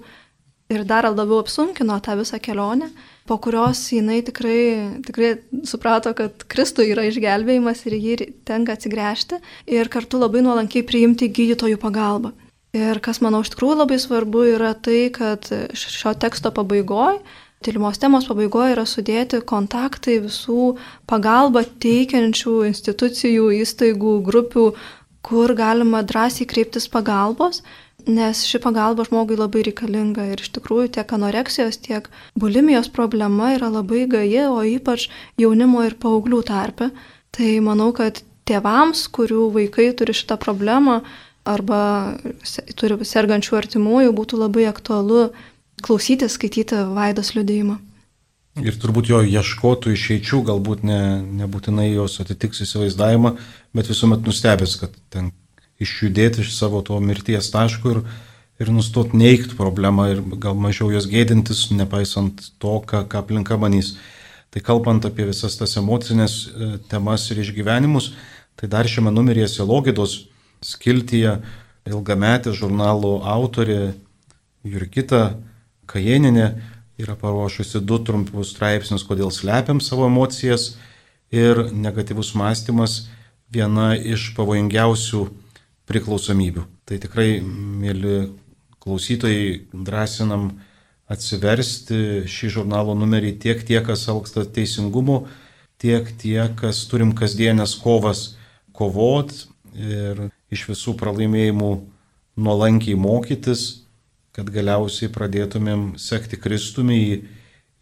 ir 0.70 0.86
dar 0.86 1.08
labiau 1.10 1.40
apsunkino 1.42 1.98
tą 2.04 2.18
visą 2.20 2.40
kelionę, 2.44 2.90
po 3.26 3.38
kurios 3.42 3.82
jinai 3.94 4.22
tikrai, 4.26 5.02
tikrai 5.06 5.32
suprato, 5.66 6.14
kad 6.18 6.46
Kristų 6.52 6.86
yra 6.92 7.08
išgelbėjimas 7.10 7.86
ir 7.88 7.98
jį 7.98 8.16
tenka 8.46 8.76
atsigręžti 8.76 9.42
ir 9.66 9.90
kartu 9.90 10.22
labai 10.22 10.44
nuolankiai 10.46 10.86
priimti 10.86 11.32
gydytojų 11.34 11.82
pagalbą. 11.82 12.36
Ir 12.76 13.00
kas 13.00 13.22
manau 13.24 13.40
iš 13.40 13.54
tikrųjų 13.54 13.78
labai 13.80 13.98
svarbu 14.04 14.42
yra 14.52 14.74
tai, 14.76 15.08
kad 15.16 15.48
šio 15.80 16.12
teksto 16.20 16.52
pabaigoje 16.52 17.22
tyrimos 17.64 18.00
temos 18.02 18.28
pabaigoje 18.30 18.76
yra 18.76 18.86
sudėti 18.90 19.40
kontaktai 19.48 20.20
visų 20.26 20.76
pagalbą 21.10 21.64
teikiančių 21.84 22.58
institucijų, 22.72 23.50
įstaigų, 23.62 24.20
grupių, 24.28 24.68
kur 25.26 25.56
galima 25.58 26.04
drąsiai 26.06 26.46
kreiptis 26.50 26.86
pagalbos, 26.92 27.64
nes 28.06 28.44
ši 28.46 28.62
pagalba 28.62 29.06
žmogui 29.08 29.38
labai 29.40 29.64
reikalinga 29.66 30.28
ir 30.30 30.44
iš 30.44 30.52
tikrųjų 30.58 30.92
tiek 30.98 31.14
anoreksijos, 31.18 31.80
tiek 31.82 32.10
bulimijos 32.38 32.92
problema 32.94 33.56
yra 33.56 33.72
labai 33.74 34.06
gaji, 34.12 34.46
o 34.52 34.62
ypač 34.62 35.08
jaunimo 35.42 35.82
ir 35.86 35.98
paauglių 36.02 36.44
tarpe. 36.46 36.92
Tai 37.36 37.50
manau, 37.66 37.90
kad 37.98 38.22
tėvams, 38.48 39.08
kurių 39.16 39.50
vaikai 39.56 39.90
turi 39.98 40.14
šitą 40.16 40.38
problemą 40.42 41.02
arba 41.46 41.82
turi 42.78 42.98
sergančių 43.06 43.58
artimųjų, 43.60 44.14
būtų 44.18 44.40
labai 44.46 44.70
aktualu 44.70 45.28
klausyti, 45.86 46.30
skaityti 46.32 46.82
Vaidos 46.96 47.36
liudėjimą. 47.38 47.78
ir 48.64 48.78
turbūt 48.80 49.10
jo 49.12 49.20
ieškotų 49.20 49.92
išeičių, 49.92 50.38
galbūt 50.50 50.86
ne, 50.88 51.00
nebūtinai 51.44 51.90
jos 51.92 52.22
atitiks 52.24 52.64
įsivaizdavimą, 52.64 53.34
bet 53.76 53.90
visuomet 53.92 54.24
nustebęs, 54.24 54.78
kad 54.80 54.94
ten 55.12 55.34
išjudėti 55.84 56.44
iš 56.44 56.54
savo 56.56 56.80
to 56.86 57.00
mirties 57.04 57.50
taško 57.52 57.92
ir, 57.92 58.00
ir 58.64 58.72
nustot 58.72 59.12
neikti 59.14 59.58
problemą 59.60 60.08
ir 60.14 60.22
gal 60.40 60.56
mažiau 60.56 60.88
jos 60.94 61.10
gėdintis, 61.12 61.68
nepaisant 61.76 62.46
to, 62.64 62.78
ką, 62.88 63.04
ką 63.12 63.26
aplinka 63.26 63.60
manys. 63.60 63.98
Tai 64.56 64.64
kalbant 64.64 65.04
apie 65.04 65.26
visas 65.28 65.58
tas 65.60 65.76
emocinės 65.76 66.36
e, 66.48 66.70
temas 66.88 67.28
ir 67.34 67.42
išgyvenimus, 67.44 68.14
tai 68.56 68.72
dar 68.72 68.88
šiame 68.88 69.12
numeryje 69.12 69.50
Selogidos 69.52 70.22
skiltyje 70.64 71.42
ilgametė 71.86 72.56
žurnalo 72.56 73.18
autorė 73.28 73.98
Jurgita 74.66 75.36
Kajeninė 75.90 76.48
yra 77.02 77.16
paruošusi 77.20 77.82
du 77.84 78.00
trumpus 78.04 78.54
straipsnius, 78.56 79.06
kodėl 79.08 79.32
slepiam 79.34 79.82
savo 79.84 80.08
emocijas 80.10 80.76
ir 81.34 81.68
negatyvus 81.74 82.34
mąstymas 82.38 83.06
viena 83.52 83.94
iš 83.96 84.32
pavojingiausių 84.38 85.26
priklausomybių. 85.90 86.64
Tai 86.86 87.00
tikrai, 87.02 87.42
mėly 87.42 88.30
klausytojai, 88.84 89.66
drąsinam 89.74 90.52
atsiversti 91.12 92.26
šį 92.30 92.52
žurnalo 92.60 92.96
numerį 92.98 93.36
tiek 93.42 93.62
tie, 93.66 93.80
kas 93.86 94.08
alksta 94.10 94.46
teisingumu, 94.46 95.26
tiek 95.82 96.10
tie, 96.22 96.40
kas 96.58 96.86
turim 96.90 97.14
kasdienės 97.18 97.76
kovas 97.82 98.36
kovot 98.76 99.34
ir 99.76 100.30
iš 100.54 100.66
visų 100.72 100.96
pralaimėjimų 101.00 101.72
nuolankiai 102.36 102.98
mokytis 103.00 103.85
kad 104.36 104.50
galiausiai 104.52 105.12
pradėtumėm 105.16 105.94
sekti 106.02 106.40
Kristumi 106.42 106.98
į, 107.00 107.16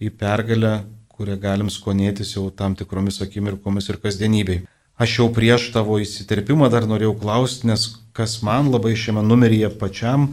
į 0.06 0.12
pergalę, 0.20 0.84
kurią 1.14 1.38
galim 1.42 1.70
skonėtis 1.74 2.36
jau 2.36 2.48
tam 2.54 2.76
tikromis 2.78 3.22
akimirkomis 3.26 3.90
ir 3.90 4.00
kasdienybei. 4.04 4.64
Aš 5.02 5.18
jau 5.20 5.28
prieš 5.34 5.72
tavo 5.74 5.98
įsiterpimą 6.02 6.70
dar 6.70 6.86
norėjau 6.90 7.16
klausti, 7.18 7.68
nes 7.70 7.88
kas 8.14 8.38
man 8.46 8.70
labai 8.70 8.94
šiame 8.98 9.24
numeryje 9.26 9.72
pačiam 9.82 10.30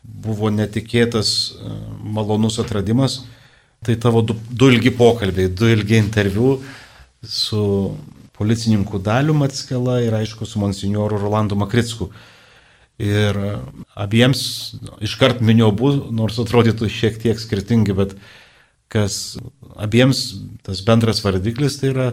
buvo 0.00 0.48
netikėtas 0.48 1.30
e, 1.52 1.74
malonus 2.16 2.56
atradimas, 2.62 3.18
tai 3.84 3.98
tavo 4.00 4.22
du, 4.24 4.36
du 4.48 4.70
ilgi 4.72 4.92
pokalbiai, 4.96 5.52
du 5.52 5.68
ilgi 5.68 5.98
interviu 6.00 6.54
su 7.20 7.60
policininku 8.40 8.98
Daliu 9.04 9.36
Matskela 9.36 9.98
ir 10.00 10.16
aišku 10.16 10.48
su 10.48 10.60
monsinjoru 10.60 11.20
Rolandu 11.20 11.58
Makricku. 11.60 12.08
Ir 13.00 13.36
abiems 13.96 14.42
iškart 15.00 15.40
miniu 15.40 15.70
abu, 15.70 15.94
nors 16.12 16.36
atrodytų 16.42 16.88
šiek 16.92 17.16
tiek 17.22 17.38
skirtingi, 17.40 17.94
bet 17.96 18.12
kas 18.92 19.38
abiems 19.80 20.20
tas 20.66 20.82
bendras 20.84 21.22
vardiklis 21.24 21.78
tai 21.80 21.94
yra 21.94 22.08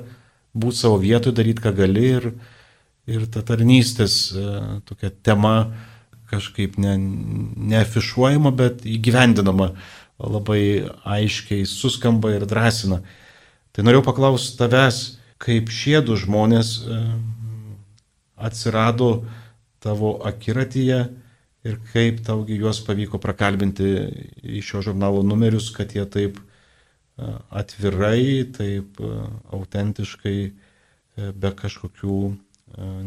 būti 0.58 0.80
savo 0.80 1.02
vietoje, 1.02 1.36
daryti 1.36 1.64
ką 1.66 1.74
gali 1.76 2.06
ir, 2.18 2.30
ir 3.10 3.26
ta 3.34 3.44
tarnystės 3.46 4.18
e, 4.32 4.48
tokia 4.88 5.12
tema 5.26 5.56
kažkaip 6.32 6.78
ne, 6.82 6.96
neafišuojama, 7.72 8.52
bet 8.56 8.84
įgyvendinama 8.88 9.72
labai 10.18 10.62
aiškiai 11.08 11.68
suskamba 11.70 12.34
ir 12.36 12.48
drąsina. 12.50 13.02
Tai 13.76 13.86
norėjau 13.86 14.06
paklausti 14.08 14.58
tavęs, 14.60 15.02
kaip 15.44 15.70
šie 15.74 16.00
du 16.06 16.18
žmonės 16.20 16.78
e, 16.82 17.02
atsirado 18.38 19.26
tavo 19.84 20.18
akiratyje 20.26 21.00
ir 21.68 21.80
kaip 21.92 22.22
taugi 22.26 22.58
juos 22.62 22.80
pavyko 22.86 23.20
prakalbinti 23.22 23.90
į 24.58 24.62
šio 24.64 24.84
žurnalo 24.86 25.24
numerius, 25.26 25.70
kad 25.76 25.94
jie 25.96 26.06
taip 26.10 26.40
atvirai, 27.18 28.46
taip 28.54 29.02
autentiškai, 29.52 30.38
be 31.34 31.52
kažkokių, 31.58 32.20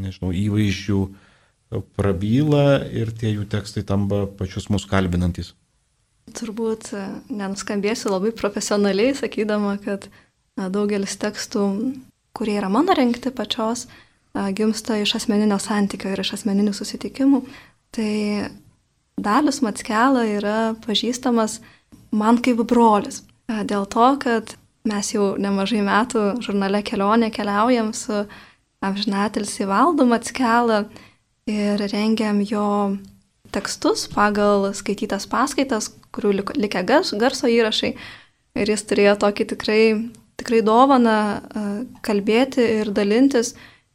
nežinau, 0.03 0.33
įvaizdžių 0.35 1.01
prabyla 1.95 2.83
ir 2.91 3.13
tie 3.15 3.31
jų 3.37 3.47
tekstai 3.51 3.85
tampa 3.87 4.25
pačius 4.27 4.67
mus 4.73 4.87
kalbinantis. 4.91 5.55
Turbūt 6.35 6.91
nenuskambėsiu 7.31 8.11
labai 8.11 8.35
profesionaliai, 8.37 9.15
sakydama, 9.19 9.77
kad 9.83 10.09
daugelis 10.59 11.15
tekstų, 11.23 11.65
kurie 12.37 12.59
yra 12.59 12.69
mano 12.71 12.95
renkti 12.99 13.31
pačios, 13.35 13.87
gimsta 14.57 14.99
iš 15.01 15.15
asmeninio 15.19 15.59
santykio 15.59 16.13
ir 16.13 16.23
iš 16.23 16.35
asmeninių 16.39 16.75
susitikimų. 16.77 17.43
Tai 17.95 18.13
Dalius 19.21 19.61
Matskela 19.65 20.25
yra 20.29 20.75
pažįstamas 20.87 21.59
man 22.15 22.39
kaip 22.43 22.63
brolis. 22.69 23.23
Dėl 23.51 23.87
to, 23.91 24.07
kad 24.23 24.55
mes 24.87 25.13
jau 25.13 25.35
nemažai 25.41 25.83
metų 25.85 26.25
žurnale 26.45 26.83
kelionė 26.87 27.31
keliaujam 27.35 27.93
su 27.97 28.25
amžinatelsi 28.81 29.67
valdu 29.69 30.07
Matskelą 30.09 30.85
ir 31.51 31.83
rengiam 31.91 32.41
jo 32.47 32.97
tekstus 33.53 34.07
pagal 34.13 34.71
skaitytas 34.77 35.27
paskaitas, 35.31 35.91
kurių 36.15 36.37
likę 36.55 36.85
garso 36.87 37.51
įrašai. 37.51 37.93
Ir 38.59 38.71
jis 38.73 38.87
turėjo 38.87 39.17
tokį 39.23 39.47
tikrai, 39.53 39.83
tikrai 40.41 40.63
dovaną 40.67 41.19
kalbėti 42.07 42.65
ir 42.81 42.91
dalintis 42.95 43.55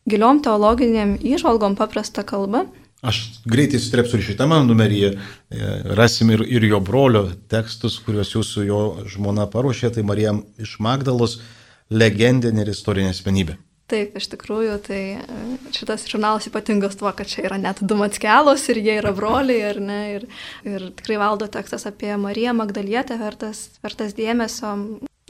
giliom 0.10 0.42
teologiniam 0.46 1.16
įžvalgom 1.20 1.78
paprastą 1.80 2.26
kalbą. 2.28 2.66
Aš 3.06 3.20
greitai 3.46 3.80
sutrepsiu 3.82 4.18
ir 4.18 4.26
šitame 4.26 4.58
numeryje, 4.66 5.12
e, 5.14 5.68
rasim 5.98 6.32
ir, 6.34 6.42
ir 6.50 6.64
jo 6.66 6.80
brolio 6.82 7.28
tekstus, 7.52 8.00
kuriuos 8.02 8.34
jūsų 8.34 8.66
jo 8.66 8.82
žmona 9.12 9.46
paruošė, 9.52 9.92
tai 9.94 10.06
Marija 10.08 10.34
iš 10.62 10.80
Magdalos, 10.82 11.38
legendinė 11.94 12.66
ir 12.66 12.74
istorinė 12.74 13.14
asmenybė. 13.14 13.60
Taip, 13.86 14.16
iš 14.18 14.32
tikrųjų, 14.32 14.80
tai 14.88 15.02
e, 15.22 15.42
šitas 15.76 16.08
žurnalas 16.10 16.48
ypatingas 16.50 16.98
tuo, 16.98 17.12
kad 17.14 17.30
čia 17.30 17.44
yra 17.46 17.60
net 17.62 17.84
du 17.86 17.98
matskelos 18.00 18.64
ir 18.74 18.80
jie 18.82 18.96
yra 18.98 19.12
broliai, 19.14 19.60
ar 19.70 19.78
ne, 19.78 20.00
ir, 20.16 20.26
ir 20.66 20.88
tikrai 20.98 21.20
valdo 21.22 21.46
tekstas 21.54 21.86
apie 21.86 22.10
Mariją 22.18 22.56
Magdalietę 22.58 23.20
vertas, 23.22 23.68
vertas 23.86 24.18
dėmesio, 24.18 24.72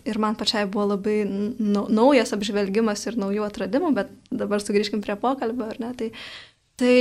ir 0.05 0.19
man 0.21 0.37
pačiai 0.37 0.67
buvo 0.69 0.91
labai 0.93 1.23
naujas 1.27 2.33
apžvelgimas 2.35 3.05
ir 3.09 3.19
naujų 3.19 3.45
atradimų, 3.47 3.93
bet 3.97 4.11
dabar 4.31 4.63
sugrįžkim 4.63 5.03
prie 5.03 5.17
pokalbio, 5.19 5.67
ar 5.73 5.79
ne? 5.81 5.91
Tai, 5.97 6.09
tai 6.81 6.95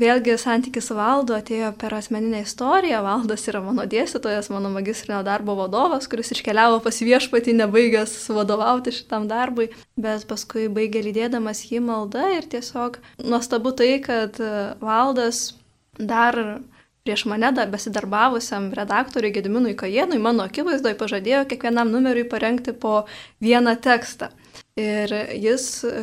vėlgi 0.00 0.36
santykis 0.40 0.90
su 0.90 0.96
valdu 0.98 1.34
atėjo 1.36 1.72
per 1.80 1.96
asmeninę 1.98 2.44
istoriją. 2.46 3.02
Valdas 3.06 3.46
yra 3.50 3.62
mano 3.64 3.86
dėstytojas, 3.90 4.50
mano 4.54 4.70
magistrinio 4.74 5.20
darbo 5.26 5.58
vadovas, 5.58 6.08
kuris 6.10 6.32
iškeliavo 6.36 6.80
pas 6.84 7.02
viešpatį, 7.02 7.58
nebaigęs 7.62 8.16
vadovauti 8.36 8.94
šitam 8.94 9.28
darbui, 9.30 9.70
bet 9.98 10.26
paskui 10.30 10.68
baigė 10.72 11.04
lydėdamas 11.08 11.66
jį 11.70 11.82
maldą 11.90 12.30
ir 12.38 12.50
tiesiog 12.54 13.00
nuostabu 13.24 13.74
tai, 13.76 13.96
kad 14.04 14.38
valdas 14.84 15.50
dar 15.98 16.60
prieš 17.08 17.24
mane 17.24 17.48
da, 17.56 17.64
besidarbavusiam 17.66 18.68
redaktoriui 18.76 19.32
Gediminui 19.32 19.72
Kajenui 19.80 20.18
mano 20.20 20.44
akivaizdoje 20.44 20.96
pažadėjo 21.00 21.46
kiekvienam 21.48 21.88
numeriui 21.88 22.26
parengti 22.28 22.74
po 22.76 23.06
vieną 23.40 23.78
tekstą. 23.80 24.28
Ir 24.76 25.14
jis, 25.32 25.64
e, 25.88 26.02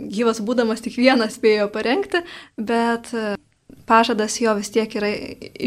gyvas 0.00 0.40
būdamas 0.40 0.80
tik 0.80 0.96
vieną 0.96 1.28
spėjo 1.28 1.68
parengti, 1.74 2.22
bet 2.56 3.12
e, 3.12 3.34
pažadas 3.84 4.38
jo 4.40 4.56
vis 4.56 4.72
tiek 4.72 4.96
yra 4.96 5.12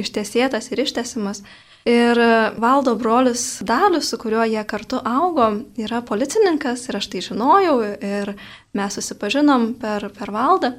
ištesėtas 0.02 0.72
ir 0.74 0.82
ištesimas. 0.88 1.44
Ir 1.86 2.18
valdo 2.58 2.96
brolis 2.96 3.62
Dalius, 3.62 4.10
su 4.10 4.18
kuriuo 4.18 4.48
jie 4.48 4.62
kartu 4.66 5.02
augo, 5.06 5.52
yra 5.78 6.02
policininkas 6.02 6.88
ir 6.88 6.98
aš 6.98 7.12
tai 7.14 7.22
žinojau 7.30 7.80
ir 7.94 8.36
mes 8.74 8.98
susipažinom 8.98 9.74
per, 9.82 10.10
per 10.18 10.32
valdą, 10.34 10.78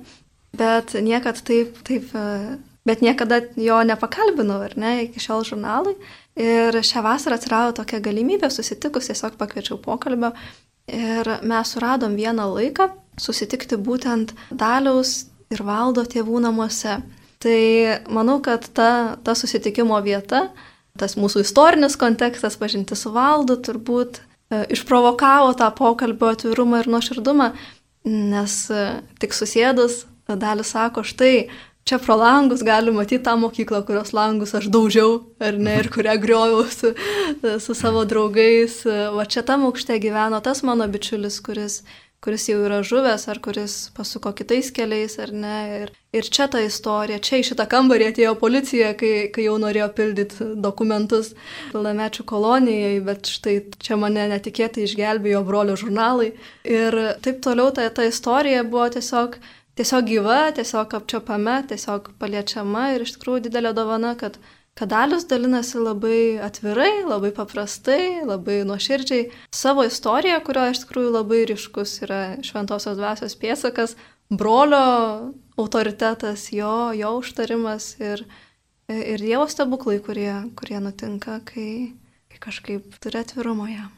bet 0.56 0.96
niekad 0.98 1.44
taip, 1.44 1.76
taip 1.86 2.10
e, 2.16 2.56
bet 2.84 3.00
niekada 3.04 3.40
jo 3.56 3.78
nepakalbinau, 3.86 4.60
ar 4.66 4.76
ne, 4.80 4.92
iki 5.06 5.22
šiol 5.22 5.44
žurnalui. 5.48 5.94
Ir 6.40 6.76
šią 6.84 7.04
vasarą 7.04 7.38
atsirado 7.38 7.72
tokia 7.80 8.02
galimybė, 8.04 8.50
susitikus 8.50 9.08
tiesiog 9.08 9.38
pakviečiau 9.40 9.78
pokalbio 9.80 10.34
ir 10.90 11.30
mes 11.46 11.70
suradom 11.72 12.16
vieną 12.18 12.48
laiką 12.52 12.90
susitikti 13.20 13.78
būtent 13.80 14.34
Daliaus 14.50 15.30
ir 15.52 15.62
valdo 15.64 16.04
tėvų 16.04 16.42
namuose. 16.44 16.98
Tai 17.44 17.60
manau, 18.12 18.38
kad 18.44 18.66
ta, 18.72 19.16
ta 19.24 19.34
susitikimo 19.36 19.96
vieta, 20.04 20.48
tas 20.98 21.16
mūsų 21.20 21.44
istorinis 21.44 21.98
kontekstas, 22.00 22.56
pažinti 22.60 22.96
su 22.96 23.12
valdu, 23.12 23.58
turbūt 23.60 24.20
e, 24.20 24.64
išprovokavo 24.76 25.52
tą 25.58 25.68
pokalbio 25.76 26.32
atvirumą 26.32 26.80
ir 26.82 26.90
nuoširdumą, 26.94 27.50
nes 28.08 28.58
e, 28.72 28.84
tik 29.20 29.36
susėdus 29.36 30.04
Dalis 30.24 30.70
sako, 30.72 31.02
štai 31.04 31.50
čia 31.84 31.98
pro 31.98 32.16
langus 32.16 32.62
gali 32.64 32.92
matyti 32.92 33.22
tą 33.24 33.36
mokyklą, 33.40 33.82
kurios 33.86 34.14
langus 34.16 34.54
aš 34.56 34.70
daužiau, 34.72 35.18
ar 35.40 35.58
ne, 35.60 35.78
ir 35.82 35.90
kurią 35.92 36.16
grioviau 36.20 36.64
su, 36.72 36.94
su 37.60 37.76
savo 37.76 38.04
draugais. 38.08 38.82
Va 39.14 39.28
čia 39.28 39.44
tam 39.44 39.68
aukšte 39.68 40.00
gyveno 40.00 40.40
tas 40.44 40.64
mano 40.64 40.88
bičiulis, 40.88 41.40
kuris, 41.44 41.82
kuris 42.24 42.46
jau 42.48 42.62
yra 42.64 42.78
žuvęs, 42.80 43.26
ar 43.28 43.40
kuris 43.44 43.74
pasuko 43.96 44.32
kitais 44.32 44.70
keliais, 44.72 45.18
ar 45.20 45.32
ne. 45.36 45.58
Ir, 45.82 45.90
ir 46.16 46.28
čia 46.32 46.46
ta 46.48 46.62
istorija, 46.64 47.20
čia 47.20 47.42
į 47.42 47.48
šitą 47.50 47.66
kambarį 47.68 48.06
atėjo 48.12 48.32
policija, 48.40 48.94
kai, 48.96 49.28
kai 49.34 49.44
jau 49.44 49.58
norėjo 49.60 49.90
pildyti 49.98 50.48
dokumentus 50.64 51.34
pilnamečių 51.74 52.24
kolonijai, 52.30 52.94
bet 53.04 53.28
štai 53.28 53.58
čia 53.76 54.00
mane 54.00 54.24
netikėtai 54.32 54.86
išgelbėjo 54.88 55.44
brolio 55.44 55.76
žurnalai. 55.76 56.32
Ir 56.64 56.96
taip 57.20 57.44
toliau 57.44 57.74
ta, 57.76 57.90
ta 57.92 58.08
istorija 58.08 58.64
buvo 58.64 58.88
tiesiog 58.96 59.36
tiesiog 59.78 60.10
gyva, 60.10 60.40
tiesiog 60.56 60.98
apčiopama, 61.00 61.62
tiesiog 61.70 62.14
paliečiama 62.20 62.92
ir 62.94 63.06
iš 63.06 63.16
tikrųjų 63.16 63.48
didelė 63.48 63.74
dovana, 63.76 64.14
kad 64.18 64.38
kad 64.74 64.90
Dalius 64.90 65.28
dalinasi 65.30 65.78
labai 65.78 66.38
atvirai, 66.42 67.04
labai 67.06 67.30
paprastai, 67.34 68.24
labai 68.26 68.64
nuoširdžiai 68.66 69.28
savo 69.54 69.84
istoriją, 69.86 70.40
kurio 70.42 70.64
iš 70.72 70.82
tikrųjų 70.82 71.12
labai 71.14 71.44
ryškus 71.50 71.92
yra 72.02 72.20
šventosios 72.42 72.98
dvasios 72.98 73.38
pėsakas, 73.38 73.94
brolio 74.30 75.30
autoritetas, 75.56 76.48
jo, 76.52 76.90
jo 76.98 77.12
užtarimas 77.20 77.92
ir, 78.02 78.24
ir 78.90 79.22
Dievo 79.22 79.46
stebuklai, 79.46 80.00
kurie, 80.02 80.32
kurie 80.58 80.80
nutinka, 80.82 81.38
kai, 81.46 81.94
kai 82.32 82.42
kažkaip 82.48 82.98
turi 82.98 83.22
atvirumo 83.22 83.70
jam. 83.70 83.92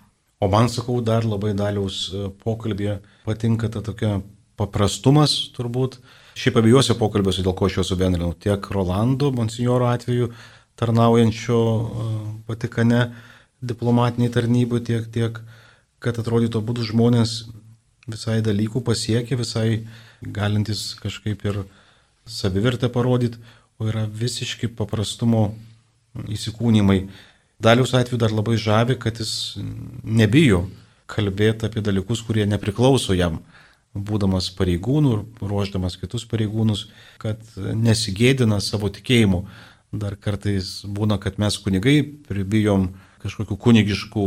O 0.44 0.50
man 0.52 0.68
sakau, 0.68 1.00
dar 1.00 1.24
labai 1.24 1.54
Daliaus 1.56 2.10
e, 2.12 2.26
pokalbėje 2.42 2.98
patinka 3.24 3.70
ta 3.72 3.80
tokia 3.80 4.18
paprastumas 4.58 5.36
turbūt. 5.56 6.00
Šiaip 6.36 6.58
abiejose 6.60 6.96
pokalbiuose, 6.98 7.44
dėl 7.44 7.54
ko 7.56 7.68
aš 7.68 7.78
juos 7.78 7.90
subendrinau, 7.92 8.34
tiek 8.36 8.66
Rolando, 8.74 9.30
monsinjoro 9.32 9.88
atveju, 9.88 10.30
tarnaujančio 10.76 11.60
Vatikane 12.48 13.06
diplomatiniai 13.64 14.32
tarnybai, 14.32 14.82
tiek, 14.84 15.06
tiek, 15.12 15.40
kad 16.02 16.18
atrodytų 16.20 16.60
būdų 16.60 16.90
žmonės 16.90 17.38
visai 18.06 18.42
dalykų 18.44 18.82
pasiekia, 18.84 19.38
visai 19.40 19.86
galintis 20.20 20.92
kažkaip 21.00 21.44
ir 21.48 21.62
savivertę 22.28 22.90
parodyti, 22.92 23.40
o 23.80 23.88
yra 23.88 24.06
visiškai 24.08 24.70
paprastumo 24.76 25.50
įsikūnymai. 26.32 27.06
Daliaus 27.60 27.94
atveju 27.96 28.20
dar 28.20 28.32
labai 28.32 28.56
žavi, 28.60 28.96
kad 29.00 29.20
jis 29.20 29.56
nebijo 30.04 30.66
kalbėti 31.08 31.68
apie 31.68 31.82
dalykus, 31.84 32.22
kurie 32.26 32.46
nepriklauso 32.48 33.14
jam, 33.16 33.40
būdamas 33.96 34.50
pareigūnų 34.58 35.14
ruoždamas 35.40 35.96
kitus 36.00 36.26
pareigūnus, 36.28 36.86
kad 37.22 37.40
nesigėdina 37.56 38.60
savo 38.60 38.90
tikėjimu. 38.92 39.46
Dar 39.96 40.16
kartais 40.20 40.82
būna, 40.84 41.16
kad 41.22 41.38
mes 41.40 41.56
kunigai 41.62 42.00
pribijom 42.28 42.90
kažkokių 43.22 43.56
kunigiškų 43.58 44.26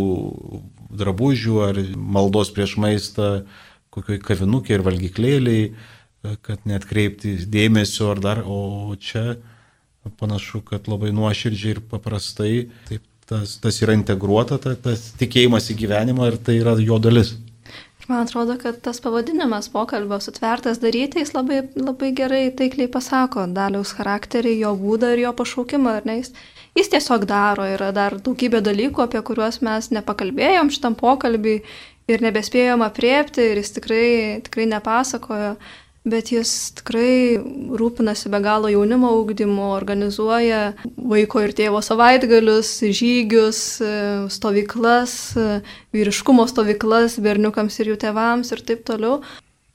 drabužių 1.00 1.58
ar 1.68 1.82
maldos 1.96 2.50
prieš 2.56 2.78
maistą 2.82 3.30
kokioj 3.94 4.22
kavinukė 4.24 4.78
ir 4.78 4.86
valgyklėliai, 4.86 5.70
kad 6.46 6.66
net 6.70 6.86
kreipti 6.90 7.38
dėmesio 7.50 8.12
ar 8.14 8.22
dar, 8.24 8.42
o 8.46 8.96
čia 9.00 9.40
panašu, 10.20 10.62
kad 10.66 10.88
labai 10.90 11.12
nuoširdžiai 11.16 11.76
ir 11.76 11.82
paprastai 11.92 12.54
taip, 12.90 13.04
tas, 13.30 13.58
tas 13.62 13.82
yra 13.84 13.96
integruota, 13.98 14.58
ta, 14.62 14.76
tas 14.76 15.12
tikėjimas 15.20 15.70
į 15.72 15.78
gyvenimą 15.84 16.32
ir 16.32 16.40
tai 16.44 16.60
yra 16.62 16.76
jo 16.82 16.98
dalis. 17.02 17.36
Man 18.10 18.24
atrodo, 18.26 18.56
kad 18.58 18.80
tas 18.82 18.98
pavadinimas 19.02 19.67
pokalbio 19.69 20.17
sutvertas 20.19 20.80
daryti, 20.82 21.22
jis 21.22 21.36
labai, 21.36 21.60
labai 21.78 22.10
gerai 22.17 22.48
taikliai 22.58 22.89
pasako 22.89 23.43
daliaus 23.54 23.91
charakterį, 23.93 24.56
jo 24.63 24.72
būdą 24.80 25.12
ir 25.13 25.22
jo 25.28 25.34
pašaukimą, 25.38 25.93
ar 26.00 26.08
ne? 26.10 26.15
Jis, 26.24 26.32
jis 26.80 26.89
tiesiog 26.95 27.28
daro, 27.30 27.67
yra 27.69 27.91
dar 27.93 28.17
daugybė 28.17 28.63
dalykų, 28.65 29.04
apie 29.06 29.22
kuriuos 29.28 29.62
mes 29.67 29.91
nepakalbėjom 29.93 30.74
šitam 30.74 30.98
pokalbį 30.98 31.56
ir 32.10 32.26
nebespėjom 32.26 32.82
apriepti 32.88 33.45
ir 33.52 33.62
jis 33.62 33.76
tikrai, 33.78 34.10
tikrai 34.48 34.65
nepasakojo 34.74 35.54
bet 36.08 36.32
jis 36.32 36.52
tikrai 36.80 37.40
rūpinasi 37.80 38.32
be 38.32 38.40
galo 38.44 38.72
jaunimo 38.72 39.12
ūkdymu, 39.20 39.68
organizuoja 39.76 40.62
vaiko 40.96 41.44
ir 41.44 41.54
tėvo 41.58 41.82
savaitgalius, 41.84 42.72
žygius, 42.96 43.60
stovyklas, 44.32 45.18
vyriškumo 45.96 46.48
stovyklas 46.50 47.20
berniukams 47.24 47.80
ir 47.82 47.94
jų 47.94 48.00
tėvams 48.06 48.56
ir 48.56 48.66
taip 48.66 48.86
toliau. 48.88 49.20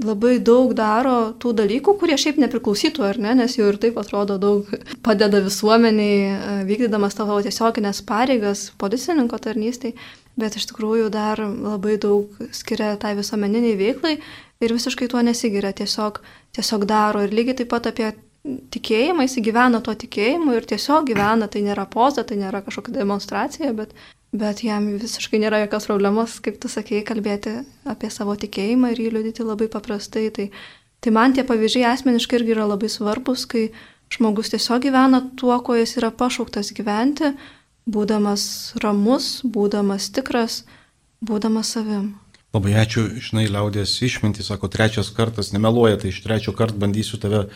Labai 0.02 0.40
daug 0.42 0.72
daro 0.74 1.36
tų 1.38 1.52
dalykų, 1.60 1.92
kurie 2.00 2.16
šiaip 2.18 2.40
nepriklausytų, 2.42 3.04
ar 3.06 3.20
ne, 3.22 3.36
nes 3.38 3.52
jau 3.54 3.68
ir 3.70 3.76
taip 3.78 4.00
atrodo 4.00 4.40
daug 4.42 4.66
padeda 5.06 5.38
visuomeniai, 5.44 6.64
vykdydamas 6.66 7.14
tavo 7.14 7.36
tiesioginės 7.44 8.02
pareigas 8.02 8.72
policininko 8.80 9.38
tarnystai, 9.38 9.92
bet 10.34 10.58
iš 10.58 10.66
tikrųjų 10.72 11.12
dar 11.14 11.38
labai 11.38 11.94
daug 12.02 12.32
skiria 12.50 12.96
tai 12.98 13.14
visuomeniniai 13.20 13.78
veiklai 13.78 14.16
ir 14.62 14.74
visiškai 14.74 15.08
tuo 15.10 15.22
nesigiria, 15.24 15.72
tiesiog, 15.76 16.20
tiesiog 16.56 16.86
daro. 16.90 17.24
Ir 17.24 17.34
lygiai 17.34 17.58
taip 17.60 17.72
pat 17.72 17.88
apie 17.90 18.12
tikėjimą, 18.44 19.24
jis 19.24 19.38
gyvena 19.44 19.80
tuo 19.84 19.94
tikėjimu 19.96 20.52
ir 20.56 20.66
tiesiog 20.68 21.08
gyvena, 21.08 21.48
tai 21.48 21.64
nėra 21.64 21.86
poza, 21.90 22.26
tai 22.28 22.36
nėra 22.40 22.60
kažkokia 22.66 22.98
demonstracija, 22.98 23.72
bet, 23.76 23.94
bet 24.36 24.60
jam 24.66 24.90
visiškai 25.00 25.40
nėra 25.40 25.62
jokios 25.64 25.88
problemos, 25.88 26.36
kaip 26.44 26.60
tu 26.60 26.68
sakėjai, 26.68 27.06
kalbėti 27.08 27.56
apie 27.88 28.12
savo 28.12 28.36
tikėjimą 28.36 28.92
ir 28.92 29.00
jį 29.06 29.10
liudyti 29.16 29.46
labai 29.46 29.70
paprastai. 29.72 30.28
Tai, 30.36 30.50
tai 31.00 31.14
man 31.16 31.36
tie 31.36 31.46
pavyzdžiai 31.48 31.88
asmeniškai 31.94 32.40
irgi 32.40 32.56
yra 32.56 32.68
labai 32.68 32.92
svarbus, 32.92 33.46
kai 33.48 33.70
žmogus 34.12 34.52
tiesiog 34.52 34.84
gyvena 34.84 35.22
tuo, 35.40 35.56
kuo 35.64 35.78
jis 35.80 35.96
yra 36.02 36.12
pašauktas 36.12 36.74
gyventi, 36.76 37.32
būdamas 37.88 38.76
ramus, 38.84 39.38
būdamas 39.44 40.12
tikras, 40.12 40.62
būdamas 41.24 41.72
savim. 41.78 42.12
Labai 42.54 42.76
ačiū, 42.78 43.08
žinai, 43.18 43.48
liaudės 43.50 43.96
išmintį, 44.06 44.44
sako, 44.46 44.68
trečias 44.70 45.08
kartas, 45.14 45.50
nemeluoja, 45.50 45.98
tai 45.98 46.12
iš 46.12 46.20
trečio 46.22 46.54
karto 46.54 46.78
bandysiu 46.78 47.18
tave 47.18 47.48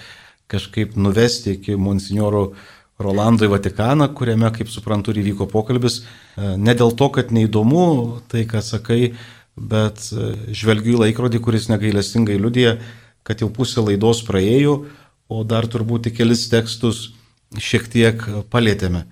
kažkaip 0.50 0.96
nuvesti 0.98 1.54
iki 1.54 1.76
monsinjoro 1.78 2.48
Rolando 2.98 3.46
į 3.46 3.52
Vatikaną, 3.52 4.08
kuriame, 4.18 4.48
kaip 4.50 4.72
suprantu, 4.74 5.14
įvyko 5.14 5.46
pokalbis. 5.52 6.00
E, 6.02 6.56
ne 6.58 6.74
dėl 6.74 6.90
to, 6.98 7.06
kad 7.14 7.30
neįdomu 7.30 7.84
tai, 8.26 8.42
ką 8.50 8.58
sakai, 8.64 9.12
bet 9.54 10.02
e, 10.10 10.32
žvelgiu 10.50 10.96
į 10.96 11.02
laikrodį, 11.04 11.42
kuris 11.46 11.68
negailestingai 11.70 12.40
liudija, 12.42 12.74
kad 13.22 13.44
jau 13.44 13.52
pusė 13.54 13.84
laidos 13.86 14.24
praėjo, 14.26 14.80
o 15.30 15.44
dar 15.46 15.68
turbūt 15.70 16.10
kelis 16.16 16.48
tekstus 16.50 17.12
šiek 17.54 17.86
tiek 17.92 18.26
palėtėme. 18.50 19.04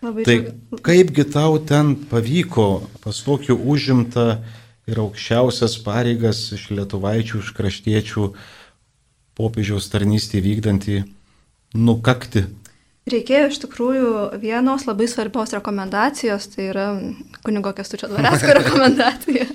Labai 0.00 0.24
tai 0.24 0.36
kaipgi 0.82 1.26
tau 1.28 1.60
ten 1.62 1.92
pavyko 2.10 2.88
pas 3.04 3.18
tokiu 3.22 3.54
užimtą 3.54 4.40
ir 4.90 5.02
aukščiausias 5.02 5.78
pareigas 5.86 6.42
iš 6.56 6.70
lietuvaičių, 6.74 7.42
iš 7.42 7.52
kraštiečių 7.56 8.30
popiežiaus 9.38 9.88
tarnystį 9.92 10.42
vykdantį 10.44 10.96
nukakti. 11.78 12.46
Reikėjo 13.10 13.46
iš 13.48 13.58
tikrųjų 13.62 14.10
vienos 14.42 14.84
labai 14.86 15.06
svarbios 15.08 15.54
rekomendacijos, 15.56 16.50
tai 16.52 16.66
yra 16.68 16.84
kunigo 17.46 17.72
Kestučio 17.74 18.10
Dvaresko 18.10 18.52
rekomendacija. 18.60 19.46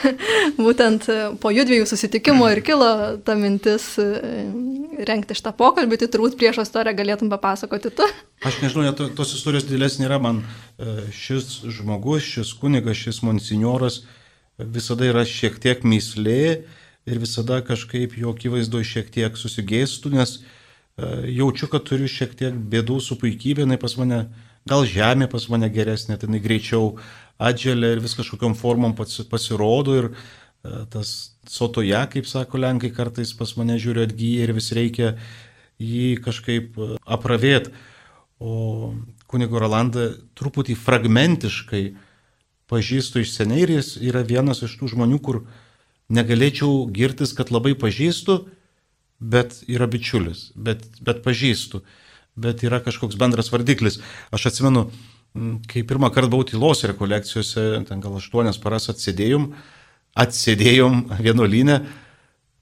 Būtent 0.66 1.08
po 1.40 1.50
jų 1.54 1.64
dviejų 1.70 1.88
susitikimų 1.88 2.50
ir 2.52 2.60
kilo 2.66 2.90
ta 3.24 3.34
mintis 3.40 3.94
e, 3.98 4.44
renkti 5.08 5.36
šitą 5.38 5.54
pokalbį, 5.56 6.02
tai 6.02 6.10
turbūt 6.12 6.36
prieš 6.38 6.60
istoriją 6.66 6.98
galėtum 7.00 7.32
papasakoti 7.32 7.90
tu. 7.96 8.06
Aš 8.46 8.60
nežinau, 8.62 8.86
net 8.90 9.02
tos 9.16 9.34
istorijos 9.34 9.66
didelės 9.66 9.98
nėra 10.02 10.20
man. 10.22 10.44
E, 10.76 11.08
šis 11.16 11.62
žmogus, 11.80 12.28
šis 12.36 12.52
kunigas, 12.60 13.00
šis 13.00 13.24
monsignoras 13.26 14.02
visada 14.68 15.08
yra 15.08 15.24
šiek 15.28 15.58
tiek 15.62 15.84
myslė 15.86 16.42
ir 17.08 17.20
visada 17.22 17.60
kažkaip 17.64 18.16
jo 18.18 18.34
akivaizdu 18.34 18.82
šiek 18.86 19.10
tiek 19.12 19.36
susigėstų, 19.38 20.12
nes 20.14 20.36
e, 20.38 20.42
jaučiu, 21.40 21.70
kad 21.72 21.86
turiu 21.88 22.08
šiek 22.10 22.36
tiek 22.38 22.56
bėdų 22.72 23.00
su 23.04 23.16
puikybė, 23.20 23.64
jinai 23.64 23.80
pas 23.80 23.96
mane, 24.00 24.20
gal 24.68 24.86
žemė 24.88 25.30
pas 25.32 25.46
mane 25.52 25.70
geresnė, 25.72 26.18
tai 26.20 26.28
jinai 26.28 26.42
greičiau 26.44 26.94
atželia 27.40 27.94
ir 27.94 28.02
vis 28.04 28.16
kažkokiam 28.18 28.56
formom 28.58 28.94
pasirodo 28.96 29.96
ir 29.96 30.10
e, 30.10 30.82
tas 30.92 31.14
sotoje, 31.48 32.02
kaip 32.12 32.28
sako 32.28 32.60
Lenkai, 32.60 32.92
kartais 32.94 33.32
pas 33.36 33.54
mane 33.58 33.78
žiūri 33.80 34.04
atgyja 34.08 34.44
ir 34.44 34.54
vis 34.56 34.70
reikia 34.76 35.14
jį 35.80 36.20
kažkaip 36.24 36.76
e, 36.76 36.92
apravėti. 37.08 37.72
O 38.40 38.94
kunigo 39.28 39.60
Rolandą 39.60 40.14
truputį 40.38 40.74
fragmentiškai 40.80 41.82
pažįstu 42.70 43.24
iš 43.24 43.34
seniai 43.34 43.64
ir 43.64 43.74
jis 43.78 43.96
yra 43.98 44.22
vienas 44.26 44.62
iš 44.66 44.76
tų 44.80 44.92
žmonių, 44.94 45.18
kur 45.22 45.42
negalėčiau 46.10 46.86
girtis, 46.94 47.34
kad 47.36 47.52
labai 47.54 47.74
pažįstu, 47.78 48.44
bet 49.20 49.60
yra 49.68 49.88
bičiulis, 49.90 50.50
bet, 50.56 50.86
bet 51.04 51.22
pažįstu, 51.26 51.82
bet 52.40 52.64
yra 52.64 52.80
kažkoks 52.82 53.18
bendras 53.20 53.52
vardiklis. 53.52 54.00
Aš 54.32 54.48
atsimenu, 54.50 54.88
kai 55.70 55.84
pirmą 55.86 56.10
kartą 56.14 56.32
buvau 56.32 56.48
tylos 56.48 56.82
rekolekcijose, 56.88 57.84
ten 57.88 58.02
gal 58.02 58.16
aštuonias 58.18 58.58
paras 58.62 58.88
atsėdėjom, 58.92 59.50
atsėdėjom 60.18 61.02
vienuolinę, 61.20 61.82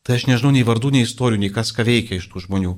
tai 0.05 0.18
aš 0.18 0.29
nežinau 0.29 0.53
nei 0.55 0.66
vardų, 0.66 0.92
nei 0.97 1.07
istorijų, 1.07 1.44
nei 1.44 1.53
kas 1.55 1.73
ką 1.77 1.87
veikia 1.87 2.18
iš 2.18 2.29
tų 2.33 2.49
žmonių. 2.49 2.75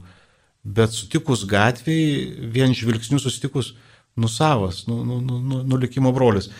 Bet 0.61 0.93
sutikus 0.93 1.47
gatviai, 1.49 2.51
vien 2.53 2.75
žvilgsnių 2.77 3.19
susitikus, 3.23 3.73
nusavas, 4.21 4.85
nu, 4.87 5.01
nu, 5.05 5.21
nu, 5.25 5.63
nu, 5.65 5.79
likimo 5.81 6.13
brolis. 6.13 6.51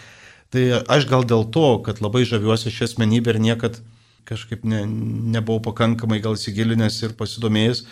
Tai 0.51 0.63
aš 0.91 1.07
gal 1.07 1.23
dėl 1.23 1.47
to, 1.55 1.79
kad 1.87 2.03
labai 2.03 2.25
žaviuosi 2.27 2.73
šią 2.75 2.89
asmenybę 2.91 3.35
ir 3.35 3.41
niekad 3.43 3.79
kažkaip 4.27 4.65
ne, 4.67 4.83
nebuvau 5.37 5.63
pakankamai 5.71 6.21
gal 6.23 6.35
įsigilinęs 6.39 6.99
ir 7.07 7.15
pasidomėjęs, 7.19 7.85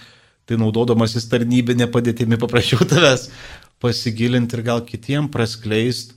tai 0.48 0.58
naudodamasis 0.60 1.28
tarnybinė 1.30 1.88
padėtimi 1.94 2.38
paprašiau 2.40 2.86
tavęs 2.92 3.28
pasigilinti 3.82 4.58
ir 4.58 4.64
gal 4.66 4.82
kitiem 4.86 5.30
praskleist 5.30 6.16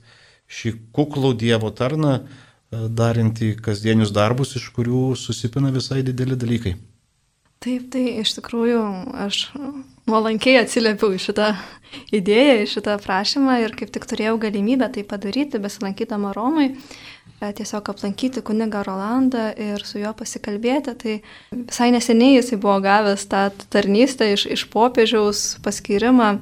šį 0.52 0.74
kuklų 0.96 1.34
Dievo 1.38 1.70
tarną, 1.74 2.18
e, 2.18 2.86
darinti 2.90 3.54
kasdienius 3.62 4.12
darbus, 4.14 4.56
iš 4.58 4.68
kurių 4.74 5.12
susipina 5.18 5.70
visai 5.74 6.02
dideli 6.06 6.36
dalykai. 6.36 6.74
Taip, 7.62 7.86
tai 7.94 8.18
iš 8.24 8.34
tikrųjų 8.40 8.82
aš 9.22 9.44
nuolankiai 10.10 10.60
atsiliepiau 10.62 11.14
į 11.14 11.20
šitą 11.22 11.52
idėją, 12.14 12.56
į 12.62 12.68
šitą 12.72 12.96
prašymą 13.02 13.58
ir 13.62 13.76
kaip 13.78 13.92
tik 13.94 14.06
turėjau 14.10 14.38
galimybę 14.42 14.88
tai 14.94 15.04
padaryti, 15.08 15.60
besilankydama 15.62 16.32
Romai, 16.36 16.70
e, 16.72 17.52
tiesiog 17.58 17.92
aplankyti 17.92 18.42
kunigą 18.44 18.82
Rolandą 18.86 19.50
ir 19.54 19.84
su 19.86 20.00
juo 20.02 20.14
pasikalbėti. 20.18 20.96
Tai 21.02 21.16
visai 21.52 21.92
neseniai 21.94 22.38
jisai 22.38 22.58
buvo 22.58 22.80
gavęs 22.84 23.28
tą 23.30 23.46
tarnystę 23.72 24.32
iš, 24.34 24.48
iš 24.56 24.66
popiežiaus 24.72 25.44
paskirimą 25.64 26.34
e, 26.34 26.40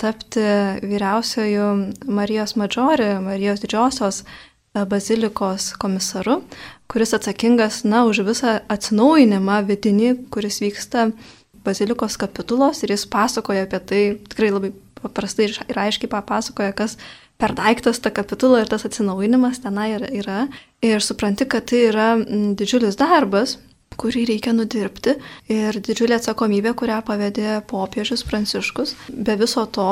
tapti 0.00 0.48
vyriausiojų 0.86 1.70
Marijos 2.08 2.56
Madžori, 2.56 3.16
Marijos 3.26 3.64
didžiosios 3.64 4.22
e, 4.24 4.86
bazilikos 4.88 5.74
komisaru 5.82 6.40
kuris 6.86 7.14
atsakingas, 7.14 7.82
na, 7.84 8.04
už 8.06 8.22
visą 8.26 8.60
atsinaujinimą 8.70 9.58
vidinį, 9.66 10.12
kuris 10.30 10.60
vyksta 10.62 11.10
bazilikos 11.66 12.16
kapitulos 12.20 12.82
ir 12.82 12.94
jis 12.94 13.06
pasakoja 13.10 13.66
apie 13.66 13.82
tai, 13.90 14.02
tikrai 14.30 14.50
labai 14.54 14.72
paprastai 15.02 15.50
ir 15.50 15.80
aiškiai 15.84 16.10
papasakoja, 16.10 16.72
kas 16.76 16.96
per 17.38 17.52
daiktas 17.56 18.00
ta 18.00 18.10
kapitula 18.10 18.62
ir 18.62 18.70
tas 18.70 18.86
atsinaujinimas 18.88 19.60
tenai 19.64 19.90
yra. 20.20 20.46
Ir 20.84 21.04
supranti, 21.04 21.48
kad 21.48 21.68
tai 21.68 21.86
yra 21.90 22.14
didžiulis 22.56 22.96
darbas, 23.00 23.58
kurį 24.00 24.26
reikia 24.28 24.52
nudirbti 24.52 25.14
ir 25.52 25.78
didžiulė 25.84 26.18
atsakomybė, 26.18 26.74
kurią 26.76 27.00
pavedė 27.06 27.60
popiežius 27.70 28.24
Pranciškus. 28.28 28.94
Be 29.08 29.36
viso 29.40 29.64
to 29.72 29.86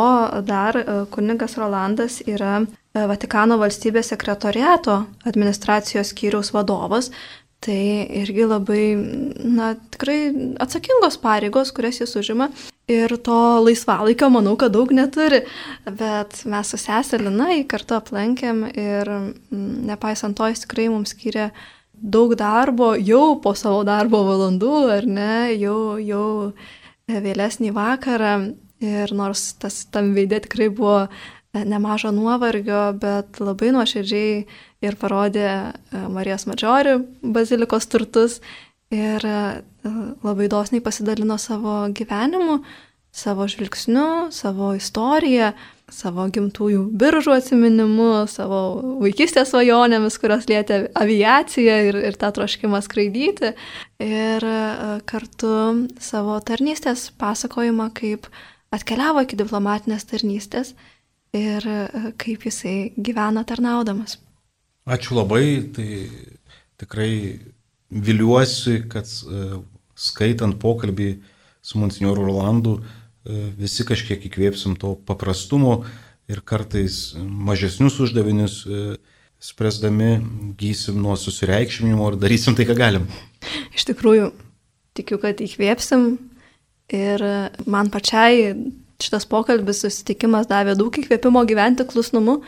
dar 0.44 0.76
e, 0.76 0.84
kunigas 1.14 1.56
Rolandas 1.60 2.20
yra 2.26 2.58
e, 2.60 2.66
Vatikano 3.08 3.56
valstybės 3.60 4.12
sekretoriato 4.12 4.98
administracijos 5.30 6.12
skyriaus 6.12 6.52
vadovas. 6.56 7.10
Tai 7.64 7.80
irgi 8.20 8.44
labai, 8.44 8.82
na, 9.40 9.70
tikrai 9.94 10.18
atsakingos 10.60 11.16
pareigos, 11.22 11.70
kurias 11.72 12.02
jis 12.02 12.12
užima. 12.20 12.50
Ir 12.92 13.14
to 13.24 13.36
laisvalaikio, 13.64 14.28
manau, 14.32 14.52
kad 14.60 14.74
daug 14.74 14.90
neturi. 14.92 15.40
Bet 15.86 16.42
mes 16.50 16.72
su 16.74 16.80
seselina 16.80 17.54
į 17.56 17.62
kartu 17.70 17.96
aplankėm 17.96 18.66
ir 18.68 19.10
nepaisant 19.88 20.36
to, 20.36 20.50
jis 20.52 20.66
tikrai 20.66 20.90
mums 20.92 21.14
skiria 21.16 21.48
daug 21.94 22.34
darbo 22.36 22.92
jau 23.00 23.38
po 23.40 23.54
savo 23.56 23.80
darbo 23.88 24.20
valandų, 24.26 24.74
ar 24.98 25.08
ne, 25.08 25.36
jau, 25.56 25.96
jau 26.04 26.52
vėlesnį 27.08 27.72
vakarą. 27.72 28.34
Ir 28.84 29.14
nors 29.16 29.54
tas 29.56 29.86
tam 29.88 30.12
veidė 30.12 30.42
tikrai 30.44 30.68
buvo 30.68 31.06
nemažo 31.54 32.10
nuovargio, 32.14 32.92
bet 32.98 33.38
labai 33.40 33.70
nuoširdžiai 33.74 34.44
ir 34.84 34.96
parodė 35.00 35.46
e, 35.46 35.68
Marijos 36.10 36.48
Madžiori 36.50 36.98
bazilikos 37.22 37.86
turtus 37.90 38.40
ir 38.94 39.24
e, 39.24 39.36
labai 40.24 40.48
dosniai 40.50 40.82
pasidalino 40.84 41.38
savo 41.38 41.84
gyvenimu, 41.94 42.60
savo 43.14 43.46
žvilgsniu, 43.48 44.32
savo 44.34 44.72
istoriją, 44.74 45.52
savo 45.92 46.24
gimtųjų 46.32 46.88
biržų 46.98 47.34
atsiminimu, 47.36 48.24
savo 48.30 48.60
vaikystės 49.02 49.52
svajonėmis, 49.52 50.16
kurios 50.18 50.48
lietė 50.50 50.80
aviaciją 50.98 51.76
ir, 51.90 52.00
ir 52.08 52.18
tą 52.18 52.32
troškimą 52.34 52.80
skraidyti. 52.82 53.52
Ir 54.02 54.48
e, 54.48 54.56
kartu 55.06 55.54
savo 56.02 56.40
tarnystės 56.42 57.10
pasakojimą, 57.20 57.92
kaip 57.94 58.26
atkeliavo 58.74 59.22
iki 59.22 59.38
diplomatinės 59.38 60.08
tarnystės 60.10 60.74
ir 61.34 61.66
e, 61.66 62.12
kaip 62.20 62.46
jisai 62.46 62.92
gyvena 62.96 63.44
tarnaudamas. 63.46 64.18
Ačiū 64.84 65.16
labai, 65.16 65.44
tai 65.74 65.88
tikrai 66.80 67.40
viliuosi, 67.90 68.82
kad 68.90 69.08
e, 69.08 69.62
skaitant 69.94 70.58
pokalbį 70.60 71.10
su 71.64 71.80
monsinjoru 71.80 72.26
Rolandu, 72.26 72.78
visi 73.56 73.86
kažkiek 73.88 74.26
įkvėpsim 74.28 74.74
to 74.76 74.90
paprastumo 75.08 75.78
ir 76.28 76.42
kartais 76.44 77.14
mažesnius 77.16 77.96
uždavinius 78.04 78.58
e, 78.66 78.82
spręsdami 79.40 80.10
gysim 80.60 81.00
nuo 81.00 81.16
susireikšminimo 81.20 82.10
ir 82.10 82.18
darysim 82.20 82.56
tai, 82.56 82.66
ką 82.68 82.76
galim. 82.76 83.08
Iš 83.76 83.86
tikrųjų, 83.90 84.30
tikiu, 84.96 85.18
kad 85.20 85.40
įkvėpsim 85.44 86.06
ir 86.96 87.24
man 87.64 87.90
pačiai 87.92 88.54
šitas 89.02 89.26
pokalbis, 89.30 89.82
susitikimas 89.82 90.48
davė 90.50 90.76
daug 90.78 90.94
įkvėpimo 90.94 91.42
gyventi 91.48 91.86
klusnumu 91.88 92.40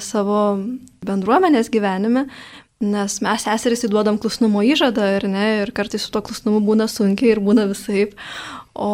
savo 0.00 0.58
bendruomenės 1.06 1.70
gyvenime, 1.72 2.26
nes 2.84 3.18
mes 3.24 3.44
seserys 3.46 3.84
įduodam 3.86 4.18
klusnumo 4.20 4.64
įžadą 4.66 5.14
ir 5.16 5.28
ne, 5.30 5.46
ir 5.62 5.72
kartais 5.76 6.04
su 6.04 6.12
to 6.12 6.22
klusnumu 6.24 6.60
būna 6.64 6.88
sunkiai 6.90 7.34
ir 7.34 7.42
būna 7.44 7.68
visai. 7.70 8.08
O, 8.74 8.90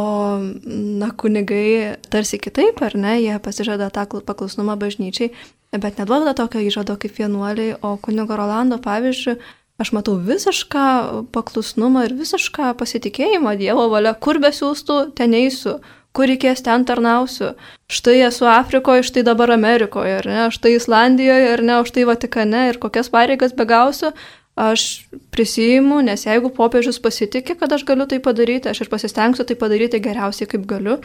na, 1.01 1.09
kunigai 1.16 1.96
tarsi 2.12 2.37
kitaip, 2.42 2.83
ar 2.85 2.99
ne, 3.01 3.14
jie 3.23 3.38
pasižada 3.40 3.88
tą 3.94 4.05
paklusnumą 4.29 4.77
bažnyčiai, 4.81 5.31
bet 5.73 5.96
neduoda 6.03 6.35
tokio 6.37 6.61
įžado 6.61 6.99
kaip 7.01 7.16
vienuoliai, 7.16 7.79
o 7.81 7.94
kunigo 8.03 8.37
Rolando 8.37 8.77
pavyzdžiui, 8.83 9.38
aš 9.81 9.94
matau 9.96 10.18
visišką 10.20 10.85
paklusnumą 11.33 12.05
ir 12.11 12.16
visišką 12.18 12.75
pasitikėjimą 12.77 13.57
Dievo 13.57 13.88
valia, 13.88 14.12
kur 14.12 14.37
besiūstų, 14.42 14.99
ten 15.16 15.33
eisiu, 15.38 15.79
kur 16.16 16.31
reikės 16.31 16.64
ten 16.66 16.85
tarnausiu. 16.88 17.53
Štai 17.90 18.18
esu 18.27 18.49
Afrikoje, 18.51 19.07
štai 19.07 19.25
dabar 19.27 19.53
Amerikoje, 19.55 20.18
ar 20.23 20.29
ne, 20.29 20.42
štai 20.55 20.77
Islandijoje, 20.79 21.55
ar 21.55 21.62
ne, 21.62 21.81
štai 21.87 22.07
Vatikane 22.09 22.66
ir 22.73 22.81
kokias 22.83 23.11
pareigas 23.12 23.55
begausiu, 23.57 24.12
aš 24.61 25.07
prisijimu, 25.33 26.01
nes 26.05 26.27
jeigu 26.27 26.51
popiežius 26.53 26.99
pasitikė, 27.01 27.57
kad 27.62 27.73
aš 27.73 27.85
galiu 27.88 28.05
tai 28.11 28.18
padaryti, 28.23 28.68
aš 28.68 28.83
ir 28.85 28.90
pasistengsiu 28.92 29.46
tai 29.49 29.57
padaryti 29.57 30.03
geriausiai, 30.03 30.49
kaip 30.51 30.66
galiu. 30.68 30.99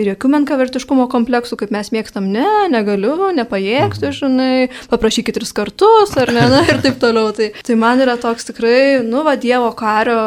Ir 0.00 0.14
jokių 0.14 0.30
menkavertiškumo 0.32 1.04
kompleksų, 1.12 1.58
kaip 1.60 1.74
mes 1.74 1.90
mėgstam, 1.92 2.30
ne, 2.32 2.46
negaliu, 2.72 3.28
nepajėgsiu, 3.36 4.08
mhm. 4.08 4.16
žinai, 4.22 4.86
paprašykit 4.92 5.36
tris 5.36 5.52
kartus, 5.56 6.16
ar 6.16 6.32
ne, 6.32 6.46
na, 6.54 6.62
ir 6.70 6.80
taip 6.84 6.96
toliau. 7.02 7.34
Tai, 7.36 7.50
tai 7.66 7.76
man 7.76 8.00
yra 8.00 8.16
toks 8.20 8.48
tikrai, 8.48 9.02
nu, 9.04 9.26
va, 9.26 9.36
Dievo 9.36 9.74
kario 9.76 10.22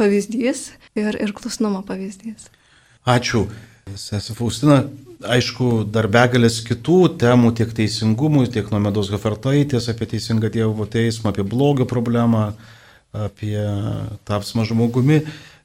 pavyzdys 0.00 0.70
ir, 0.96 1.18
ir 1.20 1.36
klusnumo 1.36 1.82
pavyzdys. 1.84 2.48
Ačiū. 3.06 3.44
Sesė 3.94 4.34
Faustina, 4.34 4.80
aišku, 5.22 5.84
dar 5.94 6.08
begalės 6.10 6.56
kitų 6.66 6.96
temų 7.22 7.52
tiek 7.54 7.70
teisingumui, 7.70 8.48
tiek 8.50 8.66
nuo 8.72 8.80
medos 8.82 9.12
gafertaitės 9.12 9.86
apie 9.92 10.08
teisingą 10.10 10.50
Dievo 10.50 10.88
teismą, 10.90 11.30
apie 11.30 11.44
blogio 11.46 11.86
problemą, 11.86 12.48
apie 13.14 13.60
tapsmą 14.26 14.64
žmogumi, 14.66 15.20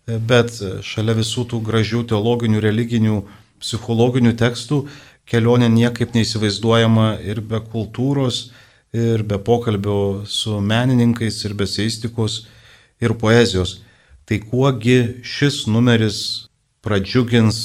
bet 0.05 0.53
šalia 0.85 1.15
visų 1.17 1.47
tų 1.49 1.63
gražių 1.65 2.03
teologinių, 2.13 2.61
religinių, 2.61 3.17
psichologinių 3.61 4.35
tekstų 4.37 4.83
kelionė 5.25 5.71
niekaip 5.73 6.13
neįsivaizduojama 6.13 7.15
ir 7.25 7.41
be 7.41 7.57
kultūros, 7.73 8.51
ir 8.93 9.25
be 9.25 9.41
pokalbio 9.41 10.27
su 10.29 10.61
menininkais, 10.61 11.41
ir 11.49 11.57
be 11.57 11.65
seistikos, 11.65 12.43
ir 13.01 13.17
poezijos. 13.17 13.79
Tai 14.29 14.37
kuogi 14.45 15.23
šis 15.25 15.63
numeris 15.65 16.50
pradžiugins 16.85 17.61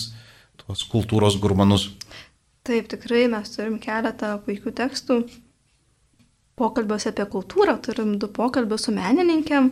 tuos 0.61 0.85
kultūros 0.91 1.39
gurmanus. 1.41 1.91
Taip, 2.67 2.89
tikrai 2.91 3.27
mes 3.31 3.53
turim 3.55 3.79
keletą 3.83 4.37
puikių 4.47 4.73
tekstų. 4.75 5.21
Pokalbiuose 6.57 7.13
apie 7.13 7.27
kultūrą 7.31 7.77
turim 7.85 8.17
du 8.19 8.29
pokalbius 8.33 8.89
su 8.89 8.95
menininkėm. 8.97 9.71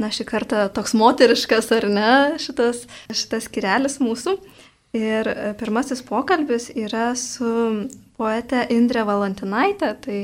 Na, 0.00 0.08
šį 0.08 0.24
kartą 0.24 0.62
toks 0.72 0.94
moteriškas 0.96 1.68
ar 1.76 1.84
ne 1.92 2.12
šitas, 2.40 2.86
šitas 3.12 3.50
kirelis 3.52 3.98
mūsų. 4.00 4.38
Ir 4.96 5.28
pirmasis 5.60 6.00
pokalbis 6.02 6.70
yra 6.72 7.12
su 7.18 7.50
poete 8.18 8.64
Indrė 8.72 9.04
Valantinaitė, 9.06 9.92
tai 10.02 10.16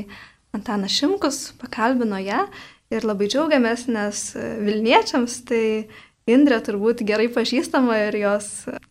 Antanas 0.55 0.95
Šimkus 0.97 1.53
pakalbino 1.61 2.17
ją 2.19 2.47
ir 2.91 3.05
labai 3.07 3.29
džiaugiamės, 3.29 3.85
nes 3.91 4.23
Vilniečiams 4.35 5.37
tai 5.47 5.63
Indrė 6.27 6.59
turbūt 6.59 7.05
gerai 7.07 7.29
pažįstama 7.31 7.95
ir 8.09 8.17
jos 8.19 8.47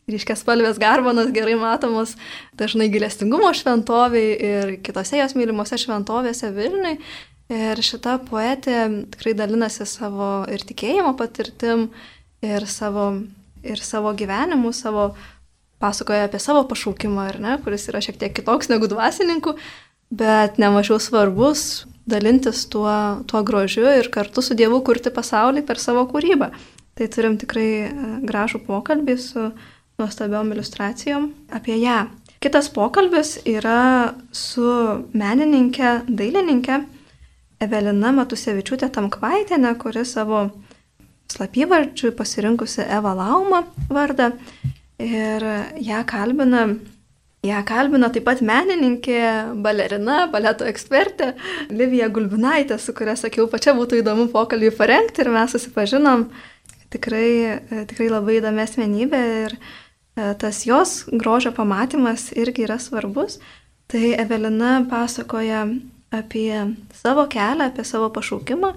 ryškės 0.08 0.40
spalvės 0.40 0.78
garbanos 0.80 1.28
gerai 1.36 1.58
matomos 1.60 2.14
dažnai 2.56 2.88
gilestingumo 2.92 3.50
šventoviai 3.52 4.30
ir 4.50 4.70
kitose 4.80 5.20
jos 5.20 5.36
mylimose 5.36 5.76
šventovėse 5.82 6.48
Vilniui. 6.56 6.96
Ir 7.52 7.78
šita 7.84 8.16
poetė 8.26 8.78
tikrai 9.12 9.34
dalinasi 9.38 9.84
savo 9.86 10.30
ir 10.50 10.64
tikėjimo 10.66 11.12
patirtim, 11.18 11.90
ir 12.42 12.64
savo, 12.66 13.10
ir 13.62 13.82
savo 13.84 14.14
gyvenimu, 14.16 14.72
savo 14.74 15.10
pasakoja 15.78 16.24
apie 16.26 16.40
savo 16.42 16.64
pašaukimą, 16.70 17.28
ar 17.34 17.38
ne, 17.42 17.58
kuris 17.62 17.84
yra 17.92 18.00
šiek 18.02 18.16
tiek 18.18 18.32
kitoks 18.34 18.70
negu 18.72 18.88
dvasininkų, 18.90 19.54
bet 20.16 20.56
nemažiau 20.62 20.98
svarbus 21.02 21.84
dalintis 22.08 22.64
tuo, 22.70 22.90
tuo 23.28 23.42
grožiu 23.44 23.86
ir 23.98 24.08
kartu 24.14 24.42
su 24.42 24.56
Dievu 24.56 24.80
kurti 24.86 25.12
pasaulį 25.12 25.66
per 25.66 25.82
savo 25.82 26.06
kūrybą. 26.10 26.50
Tai 26.96 27.08
turim 27.12 27.36
tikrai 27.36 27.70
e, 27.84 27.90
gražų 28.24 28.62
pokalbį 28.64 29.16
su 29.20 29.50
nuostabiom 30.00 30.52
iliustracijom 30.54 31.30
apie 31.56 31.76
ją. 31.82 32.06
Kitas 32.40 32.68
pokalbis 32.72 33.36
yra 33.48 34.14
su 34.32 34.68
menininkė, 35.16 35.92
dailininkė 36.08 36.80
Evelina 37.64 38.12
Matusevičiūtė 38.16 38.90
Tamkvaitinė, 38.92 39.72
kuri 39.80 40.04
savo 40.08 40.46
slapyvardžiui 41.32 42.12
pasirinkusi 42.16 42.84
Eva 42.84 43.14
Lauma 43.16 43.64
vardą 43.92 44.32
ir 45.00 45.44
ją 45.84 46.02
kalbina 46.08 46.68
ją 47.46 47.62
kalbino 47.66 48.08
taip 48.12 48.24
pat 48.26 48.40
menininkė, 48.44 49.20
balerina, 49.62 50.24
baleto 50.32 50.66
ekspertė 50.68 51.32
Livija 51.70 52.08
Gulbinaitė, 52.12 52.78
su 52.80 52.94
kuria 52.96 53.16
sakiau, 53.18 53.46
pačia 53.50 53.74
būtų 53.76 54.00
įdomu 54.00 54.28
pokalbį 54.32 54.72
parengti 54.78 55.22
ir 55.22 55.32
mes 55.34 55.54
susipažinom. 55.54 56.26
Tikrai, 56.96 57.60
tikrai 57.90 58.08
labai 58.10 58.40
įdomi 58.40 58.64
asmenybė 58.64 59.22
ir 59.44 59.56
e, 59.56 60.32
tas 60.40 60.64
jos 60.66 61.02
grožio 61.12 61.52
pamatymas 61.56 62.30
irgi 62.34 62.66
yra 62.66 62.80
svarbus. 62.82 63.38
Tai 63.86 64.02
Evelina 64.18 64.80
pasakoja 64.90 65.66
apie 66.10 66.74
savo 66.94 67.26
kelią, 67.30 67.68
apie 67.68 67.84
savo 67.84 68.08
pašaukimą, 68.14 68.72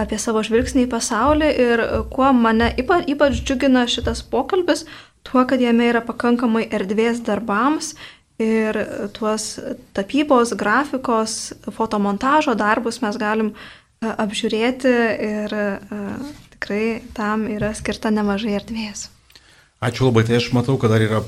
apie 0.00 0.18
savo 0.18 0.42
žvilgsnį 0.46 0.86
į 0.86 0.90
pasaulį 0.90 1.50
ir 1.64 1.82
kuo 2.14 2.30
mane 2.34 2.70
ypač, 2.80 3.06
ypač 3.10 3.42
džiugina 3.44 3.84
šitas 3.90 4.22
pokalbis, 4.26 4.86
tuo, 5.26 5.44
kad 5.44 5.60
jame 5.60 5.90
yra 5.90 6.02
pakankamai 6.04 6.66
erdvės 6.72 7.22
darbams 7.26 7.94
ir 8.40 8.78
tuos 9.16 9.58
tapybos, 9.96 10.54
grafikos, 10.56 11.52
fotomontažo 11.76 12.56
darbus 12.56 13.02
mes 13.04 13.18
galim 13.20 13.52
e, 13.52 14.08
apžiūrėti 14.08 14.94
ir 15.26 15.56
e, 15.56 15.66
tikrai 16.60 17.00
tam 17.16 17.48
yra 17.48 17.72
skirta 17.72 18.10
nemažai 18.12 18.52
erdvės. 18.60 19.08
Ačiū 19.80 20.10
labai, 20.10 20.26
tai 20.28 20.36
aš 20.36 20.50
matau, 20.52 20.76
kad 20.76 20.92
dar 20.92 21.00
yra 21.00 21.22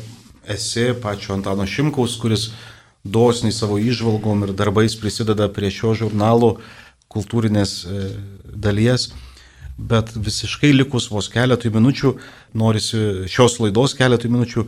esi 0.44 0.92
pačio 1.00 1.32
Antano 1.32 1.64
Šimkaus, 1.64 2.18
kuris 2.20 2.50
dosniai 3.02 3.52
savo 3.52 3.78
išvalgom 3.80 4.44
ir 4.44 4.52
darbais 4.52 4.92
prisideda 5.00 5.48
prie 5.48 5.70
šio 5.72 5.94
žurnalo 5.96 6.58
kultūrinės 7.08 7.72
e, 7.88 8.02
dalies 8.52 9.08
bet 9.78 10.12
visiškai 10.12 10.74
likus 10.76 11.08
vos 11.10 11.30
keletui 11.32 11.72
minučių, 11.72 12.12
norisi 12.54 13.24
šios 13.32 13.56
laidos 13.62 13.96
keletui 13.96 14.28
minučių, 14.30 14.66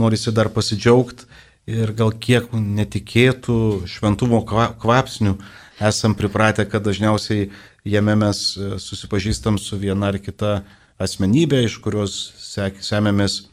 norisi 0.00 0.32
dar 0.32 0.48
pasidžiaugti 0.48 1.28
ir 1.68 1.92
gal 1.98 2.14
kiek 2.16 2.48
netikėtų 2.56 3.84
šventumo 3.90 4.40
kvapsnių 4.46 5.36
esam 5.80 6.14
pripratę, 6.14 6.64
kad 6.68 6.84
dažniausiai 6.84 7.50
jame 7.84 8.16
mes 8.16 8.56
e, 8.56 8.76
susipažįstam 8.80 9.58
su 9.60 9.78
viena 9.80 10.10
ar 10.12 10.18
kita 10.22 10.62
asmenybė, 11.02 11.64
iš 11.66 11.78
kurios 11.84 12.16
semėmės 12.40 13.44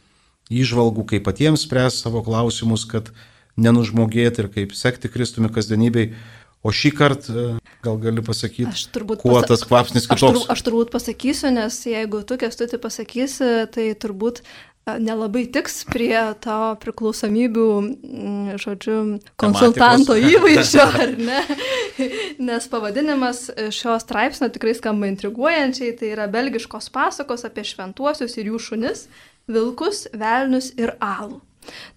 įžvalgų, 0.53 1.07
kaip 1.11 1.25
patiems 1.27 1.65
spręs 1.67 1.99
savo 2.03 2.23
klausimus, 2.23 2.85
kad 2.87 3.11
nenužmogėti 3.59 4.43
ir 4.43 4.49
kaip 4.53 4.77
sekti 4.77 5.11
Kristumi 5.11 5.51
kasdienybei. 5.53 6.13
O 6.63 6.71
šį 6.71 6.93
kartą 6.95 7.33
e, 7.35 7.47
gal 7.83 7.97
gali 7.99 8.23
pasakyti, 8.23 8.87
kuo 9.19 9.35
pasa... 9.35 9.49
tas 9.51 9.65
kvapsnis 9.67 10.07
kitoks? 10.07 10.23
Aš, 10.23 10.37
tur, 10.37 10.51
aš 10.55 10.61
turbūt 10.63 10.93
pasakysiu, 10.93 11.49
nes 11.51 11.79
jeigu 11.89 12.21
tu 12.23 12.37
kestuti 12.39 12.79
pasakysi, 12.79 13.49
tai 13.73 13.89
turbūt 13.99 14.39
nelabai 14.85 15.45
tiks 15.53 15.83
prie 15.87 16.17
tavo 16.43 16.73
priklausomybių, 16.81 17.67
mm, 17.83 18.57
žodžiu, 18.61 18.97
konsultanto 19.39 20.17
įvaizdžio, 20.33 20.87
ar 21.05 21.13
ne? 21.19 21.39
Nes 22.43 22.67
pavadinimas 22.71 23.45
šio 23.71 23.95
straipsnio 24.03 24.51
tikrai 24.53 24.75
skamba 24.77 25.07
intriguojančiai, 25.11 25.95
tai 25.99 26.11
yra 26.17 26.27
belgiškos 26.31 26.91
pasakos 26.93 27.47
apie 27.47 27.63
šventuosius 27.69 28.35
ir 28.39 28.51
jų 28.51 28.61
šunis, 28.67 29.07
vilkus, 29.47 30.07
velnius 30.11 30.73
ir 30.79 30.95
alų. 30.99 31.39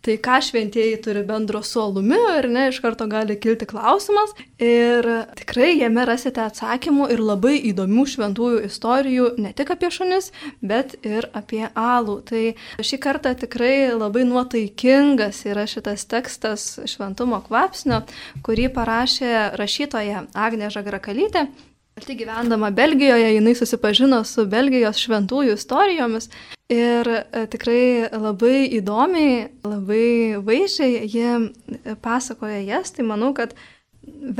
Tai 0.04 0.16
ką 0.22 0.38
šventieji 0.44 0.98
turi 1.04 1.22
bendro 1.26 1.62
su 1.66 1.80
alumi, 1.82 2.18
ar 2.36 2.48
ne, 2.50 2.68
iš 2.70 2.80
karto 2.84 3.08
gali 3.10 3.38
kilti 3.40 3.68
klausimas. 3.68 4.34
Ir 4.62 5.06
tikrai 5.38 5.72
jame 5.80 6.06
rasite 6.08 6.42
atsakymų 6.44 7.08
ir 7.14 7.22
labai 7.24 7.56
įdomių 7.70 8.06
šventųjų 8.14 8.62
istorijų 8.68 9.28
ne 9.42 9.52
tik 9.56 9.72
apie 9.74 9.90
šunis, 9.92 10.30
bet 10.62 10.96
ir 11.06 11.28
apie 11.36 11.64
alų. 11.74 12.18
Tai 12.30 12.44
šį 12.86 13.00
kartą 13.02 13.34
tikrai 13.38 13.92
labai 13.94 14.26
nuotaikingas 14.28 15.44
yra 15.50 15.66
šitas 15.70 16.06
tekstas 16.10 16.68
šventumo 16.88 17.42
kvapsnio, 17.46 18.04
kurį 18.46 18.70
parašė 18.76 19.32
rašytoja 19.58 20.26
Agnė 20.34 20.70
Žagrakalytė. 20.74 21.48
Pati 21.96 22.14
gyvendama 22.14 22.70
Belgijoje, 22.70 23.34
jinai 23.34 23.54
susipažino 23.56 24.18
su 24.28 24.42
Belgijos 24.44 24.98
šventųjų 25.00 25.54
istorijomis 25.56 26.26
ir 26.68 27.08
e, 27.08 27.44
tikrai 27.48 28.10
labai 28.12 28.66
įdomiai, 28.76 29.46
labai 29.64 30.08
vaizdžiai 30.44 31.08
ji 31.08 31.94
pasakoja 32.04 32.58
jas, 32.66 32.92
tai 32.92 33.06
manau, 33.08 33.30
kad 33.38 33.54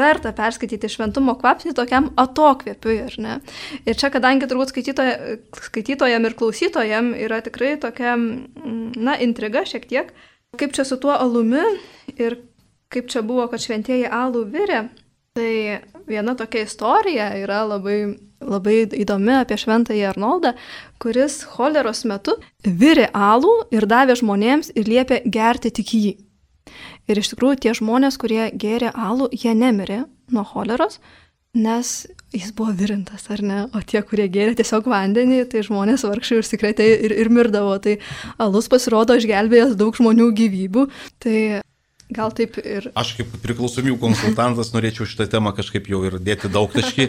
verta 0.01 0.35
perskaityti 0.37 0.91
šventumo 0.93 1.33
kvapsnį 1.41 1.73
tokiam 1.79 2.11
atokvėpiui, 2.21 2.99
ar 3.07 3.17
ne? 3.25 3.39
Ir 3.89 3.97
čia, 3.97 4.13
kadangi 4.13 4.51
turbūt 4.53 4.75
skaitytoja, 4.75 5.17
skaitytojam 5.71 6.29
ir 6.29 6.37
klausytojam 6.37 7.11
yra 7.17 7.41
tikrai 7.47 7.73
tokia, 7.81 8.19
na, 8.21 9.17
intriga 9.17 9.65
šiek 9.65 9.89
tiek, 9.89 10.13
kaip 10.61 10.77
čia 10.77 10.85
su 10.85 11.01
tuo 11.01 11.17
alumi 11.17 11.65
ir 12.21 12.37
kaip 12.93 13.09
čia 13.09 13.25
buvo, 13.25 13.49
kad 13.49 13.65
šventieji 13.65 14.13
alų 14.13 14.45
virė, 14.53 14.85
Tai 15.37 15.81
viena 16.09 16.35
tokia 16.39 16.65
istorija 16.67 17.31
yra 17.41 17.63
labai, 17.67 18.17
labai 18.41 18.77
įdomi 19.03 19.35
apie 19.41 19.59
šventąjį 19.61 20.07
Arnoldą, 20.11 20.55
kuris 21.03 21.43
choleros 21.57 22.05
metu 22.09 22.37
virė 22.65 23.09
alų 23.13 23.55
ir 23.75 23.89
davė 23.91 24.19
žmonėms 24.21 24.73
ir 24.75 24.91
liepė 24.91 25.23
gerti 25.27 25.75
tik 25.75 25.95
jį. 25.95 26.17
Ir 27.07 27.21
iš 27.21 27.31
tikrųjų 27.33 27.61
tie 27.63 27.77
žmonės, 27.79 28.19
kurie 28.19 28.49
gėrė 28.51 28.91
alų, 28.91 29.31
jie 29.31 29.55
nemirė 29.55 30.03
nuo 30.35 30.43
choleros, 30.47 30.99
nes 31.57 32.07
jis 32.35 32.51
buvo 32.57 32.75
virintas, 32.77 33.29
ar 33.33 33.41
ne? 33.43 33.61
O 33.73 33.81
tie, 33.81 34.03
kurie 34.05 34.27
gėrė 34.33 34.57
tiesiog 34.59 34.89
vandenį, 34.91 35.45
tai 35.53 35.63
žmonės 35.67 36.05
vargšai 36.05 36.41
užsikrėtė 36.43 36.89
ir, 37.07 37.15
ir 37.23 37.31
mirdavo. 37.33 37.77
Tai 37.83 37.97
alus 38.43 38.69
pasirodo 38.73 39.17
išgelbėjęs 39.17 39.77
daug 39.79 39.97
žmonių 39.97 40.29
gyvybių. 40.37 40.87
Tai 41.23 41.39
Gal 42.07 42.31
taip 42.31 42.55
ir. 42.63 42.85
Aš 42.95 43.17
kaip 43.19 43.33
priklausomybių 43.43 43.97
konsultantas 43.99 44.69
norėčiau 44.71 45.09
šitą 45.11 45.25
temą 45.31 45.51
kažkaip 45.57 45.89
jau 45.91 46.05
ir 46.07 46.21
dėti 46.23 46.47
daug 46.55 46.71
taškį, 46.71 47.07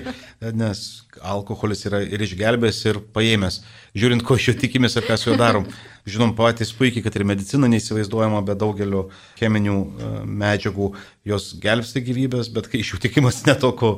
nes 0.58 0.80
alkoholis 1.22 1.86
yra 1.86 2.00
ir 2.02 2.24
išgelbės, 2.26 2.80
ir 2.90 2.98
paėmęs. 3.14 3.60
Žiūrint, 3.94 4.26
ko 4.26 4.40
iš 4.40 4.48
jo 4.50 4.56
tikimės 4.64 4.98
ir 4.98 5.06
ką 5.06 5.20
su 5.22 5.30
juo 5.30 5.36
darom. 5.38 5.68
Žinom 6.10 6.34
patys 6.38 6.74
puikiai, 6.74 7.04
kad 7.06 7.14
ir 7.14 7.28
medicina 7.30 7.70
neįsivaizduojama 7.70 8.42
be 8.48 8.56
daugelio 8.58 9.04
cheminių 9.38 9.76
e, 9.78 10.10
medžiagų, 10.42 10.90
jos 11.30 11.52
gelbsti 11.62 12.02
gyvybės, 12.08 12.50
bet 12.56 12.72
kai 12.72 12.82
iš 12.82 12.96
jų 12.96 13.02
tikimas 13.06 13.44
neto, 13.46 13.70
ko, 13.78 13.92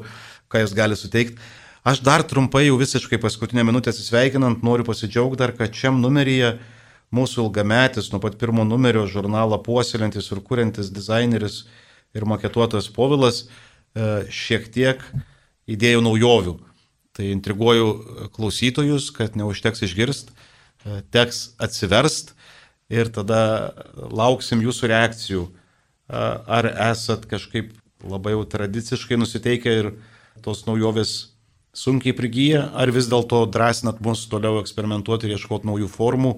ką 0.51 0.65
jos 0.65 0.75
gali 0.75 0.99
suteikti. 0.99 1.39
Aš 1.87 2.03
dar 2.03 2.25
trumpai 2.27 2.65
jau 2.65 2.75
visiškai 2.81 3.21
paskutinę 3.23 3.63
minutę 3.63 3.93
atsisveikinant 3.93 4.67
noriu 4.67 4.83
pasidžiaugti 4.83 5.39
dar, 5.39 5.55
kad 5.55 5.71
šiam 5.71 6.03
numeryje 6.03 6.57
mūsų 7.15 7.45
ilgametis, 7.45 8.11
nuo 8.13 8.21
pat 8.21 8.37
pirmo 8.41 8.65
numerio 8.67 9.05
žurnalą 9.09 9.59
puoselintis 9.65 10.29
ir 10.31 10.41
kuriantis 10.45 10.91
dizaineris 10.93 11.63
ir 12.13 12.25
maketuotojas 12.29 12.89
Povilas 12.93 13.43
e, 13.45 14.25
šiek 14.29 14.69
tiek 14.73 15.03
įdėjo 15.69 16.03
naujovių. 16.05 16.55
Tai 17.17 17.31
intriguoju 17.33 18.29
klausytojus, 18.35 19.09
kad 19.15 19.35
neužteks 19.39 19.83
išgirst, 19.89 20.31
e, 20.31 21.01
teks 21.13 21.55
atsiverst 21.61 22.35
ir 22.89 23.09
tada 23.13 23.73
lauksim 23.95 24.61
jūsų 24.65 24.93
reakcijų. 24.93 25.47
Ar 26.09 26.65
esat 26.89 27.27
kažkaip 27.29 27.75
labai 28.01 28.33
jau 28.33 28.45
tradiciškai 28.49 29.19
nusiteikę 29.19 29.73
ir 29.81 29.89
tos 30.41 30.63
naujovės 30.65 31.35
sunkiai 31.75 32.15
prigyja, 32.17 32.63
ar 32.73 32.89
vis 32.95 33.09
dėlto 33.11 33.43
drąsinat 33.51 33.99
mus 34.01 34.23
toliau 34.31 34.57
eksperimentuoti 34.63 35.29
ir 35.29 35.35
ieškoti 35.37 35.69
naujų 35.69 35.89
formų 35.93 36.33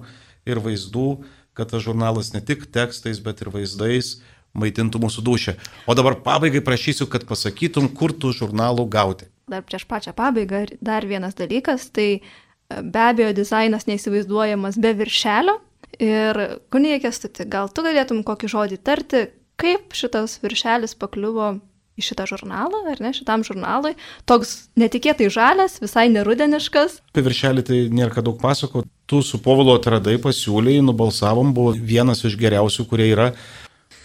ir 0.48 0.60
vaizdų, 0.62 1.22
kad 1.56 1.72
tas 1.72 1.84
žurnalas 1.84 2.32
ne 2.34 2.40
tik 2.44 2.66
tekstais, 2.72 3.20
bet 3.22 3.42
ir 3.44 3.52
vaizdais 3.52 4.16
maitintų 4.56 5.00
mūsų 5.02 5.24
dušę. 5.24 5.56
O 5.88 5.96
dabar 5.96 6.18
pabaigai 6.24 6.62
prašysiu, 6.64 7.08
kad 7.08 7.24
pasakytum, 7.28 7.88
kur 7.96 8.12
tų 8.12 8.34
žurnalų 8.42 8.86
gauti. 8.92 9.28
Dar 9.48 9.64
prieš 9.66 9.86
pačią 9.88 10.14
pabaigą 10.16 10.64
dar 10.84 11.06
vienas 11.08 11.36
dalykas, 11.38 11.88
tai 11.92 12.08
e, 12.20 12.20
be 12.82 13.04
abejo 13.08 13.32
dizainas 13.36 13.88
neįsivaizduojamas 13.88 14.78
be 14.80 14.94
viršelio. 15.00 15.58
Ir 16.02 16.38
kunigė 16.72 17.02
Kestuti, 17.06 17.44
gal 17.48 17.68
tu 17.68 17.84
galėtum 17.84 18.22
kokį 18.24 18.48
žodį 18.48 18.78
tarti, 18.84 19.26
kaip 19.60 19.92
šitas 19.96 20.38
viršelis 20.44 20.96
pakliuvo 20.98 21.54
į 21.98 22.04
šitą 22.06 22.26
žurnalą, 22.30 22.82
ar 22.92 23.00
ne, 23.04 23.12
šitam 23.16 23.44
žurnalui. 23.46 23.94
Toks 24.28 24.72
netikėtai 24.80 25.28
žalias, 25.32 25.78
visai 25.82 26.08
nerudeniškas. 26.12 27.00
Apie 27.12 27.24
viršelį 27.26 27.66
tai 27.68 27.80
nėra 27.92 28.14
ką 28.14 28.24
daug 28.28 28.38
pasako. 28.40 28.86
Tu 29.10 29.20
su 29.26 29.40
Povilo 29.42 29.74
atradai, 29.76 30.16
pasiūlyi, 30.22 30.80
nubalsavom, 30.86 31.52
buvo 31.56 31.74
vienas 31.76 32.24
iš 32.24 32.38
geriausių, 32.40 32.88
kurie 32.88 33.10
yra. 33.12 33.32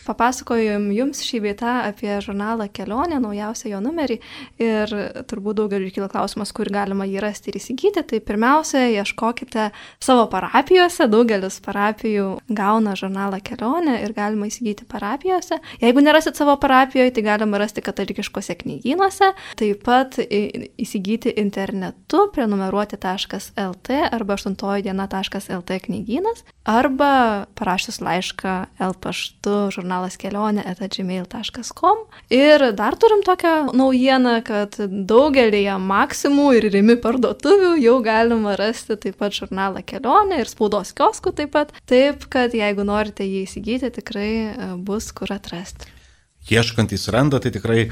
Papasakojom 0.07 0.89
jums 0.95 1.21
šį 1.25 1.41
beitą 1.43 1.73
apie 1.89 2.17
žurnalą 2.23 2.69
Kelionė, 2.73 3.19
naujausią 3.23 3.71
jo 3.73 3.81
numerį 3.83 4.19
ir 4.63 4.93
turbūt 5.29 5.59
daugeliu 5.59 5.91
kyla 5.93 6.09
klausimas, 6.11 6.53
kur 6.55 6.69
galima 6.73 7.07
jį 7.07 7.21
rasti 7.23 7.51
ir 7.51 7.59
įsigyti. 7.59 8.03
Tai 8.07 8.19
pirmiausia, 8.23 8.85
ieškokite 9.01 9.69
savo 10.03 10.27
parapijose, 10.31 11.09
daugelis 11.11 11.59
parapijų 11.65 12.27
gauna 12.47 12.95
žurnalą 12.99 13.41
Kelionė 13.45 13.99
ir 14.05 14.15
galima 14.17 14.49
įsigyti 14.49 14.87
parapijose. 14.89 15.59
Jeigu 15.83 16.03
nerasit 16.03 16.39
savo 16.39 16.57
parapijoje, 16.61 17.13
tai 17.17 17.25
galima 17.27 17.61
rasti 17.61 17.83
katalikiškose 17.85 18.57
knygynuose, 18.63 19.33
taip 19.59 19.83
pat 19.87 20.19
įsigyti 20.23 21.35
internetu 21.41 22.27
prenumeruoti.lt 22.33 24.01
arba 24.11 24.37
8 24.37 24.81
diena.lt 24.83 25.79
knygynas 25.87 26.43
arba 26.67 27.47
parašius 27.55 28.01
laišką 28.03 28.55
L 28.83 28.95
paštu 29.01 29.55
žurnalas 29.97 30.17
kelionė 30.17 30.63
etagmail.com. 30.67 31.97
Ir 32.29 32.73
dar 32.75 32.95
turim 32.95 33.23
tokią 33.25 33.73
naujieną, 33.73 34.43
kad 34.45 34.77
daugelėje 34.77 35.77
maksimų 35.79 36.57
ir 36.57 36.69
rimi 36.71 36.97
parduotuvių 36.97 37.77
jau 37.81 38.01
galima 38.03 38.55
rasti 38.55 38.95
taip 38.95 39.17
pat 39.17 39.33
žurnalą 39.33 39.83
kelionė 39.83 40.41
ir 40.41 40.47
spaudos 40.47 40.93
kioskų 40.93 41.33
taip 41.35 41.51
pat. 41.51 41.73
Taip, 41.87 42.27
kad 42.29 42.53
jeigu 42.53 42.83
norite 42.85 43.23
jį 43.23 43.45
įsigyti, 43.47 43.91
tikrai 43.91 44.29
e, 44.29 44.75
bus 44.77 45.11
kur 45.11 45.31
atrasti. 45.33 45.89
Ieškantys 46.49 47.09
randa, 47.09 47.39
tai 47.39 47.51
tikrai 47.51 47.89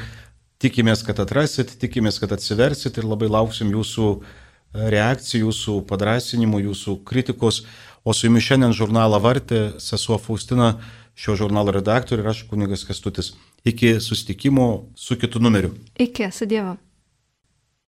tikimės, 0.61 1.03
kad 1.03 1.19
atrasit, 1.19 1.75
tikimės, 1.79 2.19
kad 2.19 2.31
atsiversit 2.31 2.97
ir 2.97 3.07
labai 3.07 3.27
lauksim 3.27 3.71
jūsų 3.73 4.11
e, 4.13 4.89
reakcijų, 4.93 5.49
jūsų 5.49 5.81
padrasinimų, 5.89 6.67
jūsų 6.69 7.01
kritikos. 7.07 7.65
O 8.05 8.13
su 8.13 8.27
jumis 8.27 8.45
šiandien 8.45 8.75
žurnalą 8.77 9.17
vartė 9.17 9.79
sesuo 9.81 10.19
Faustina, 10.21 10.75
šio 11.15 11.37
žurnalo 11.39 11.73
redaktorė 11.75 12.23
ir 12.25 12.31
aš 12.33 12.43
kunigas 12.49 12.85
Kestutis. 12.87 13.33
Iki 13.65 13.95
susitikimo 14.03 14.67
su 14.95 15.17
kitu 15.19 15.39
numeriu. 15.39 15.73
Iki, 15.97 16.31
su 16.31 16.45
Dievu. 16.45 16.75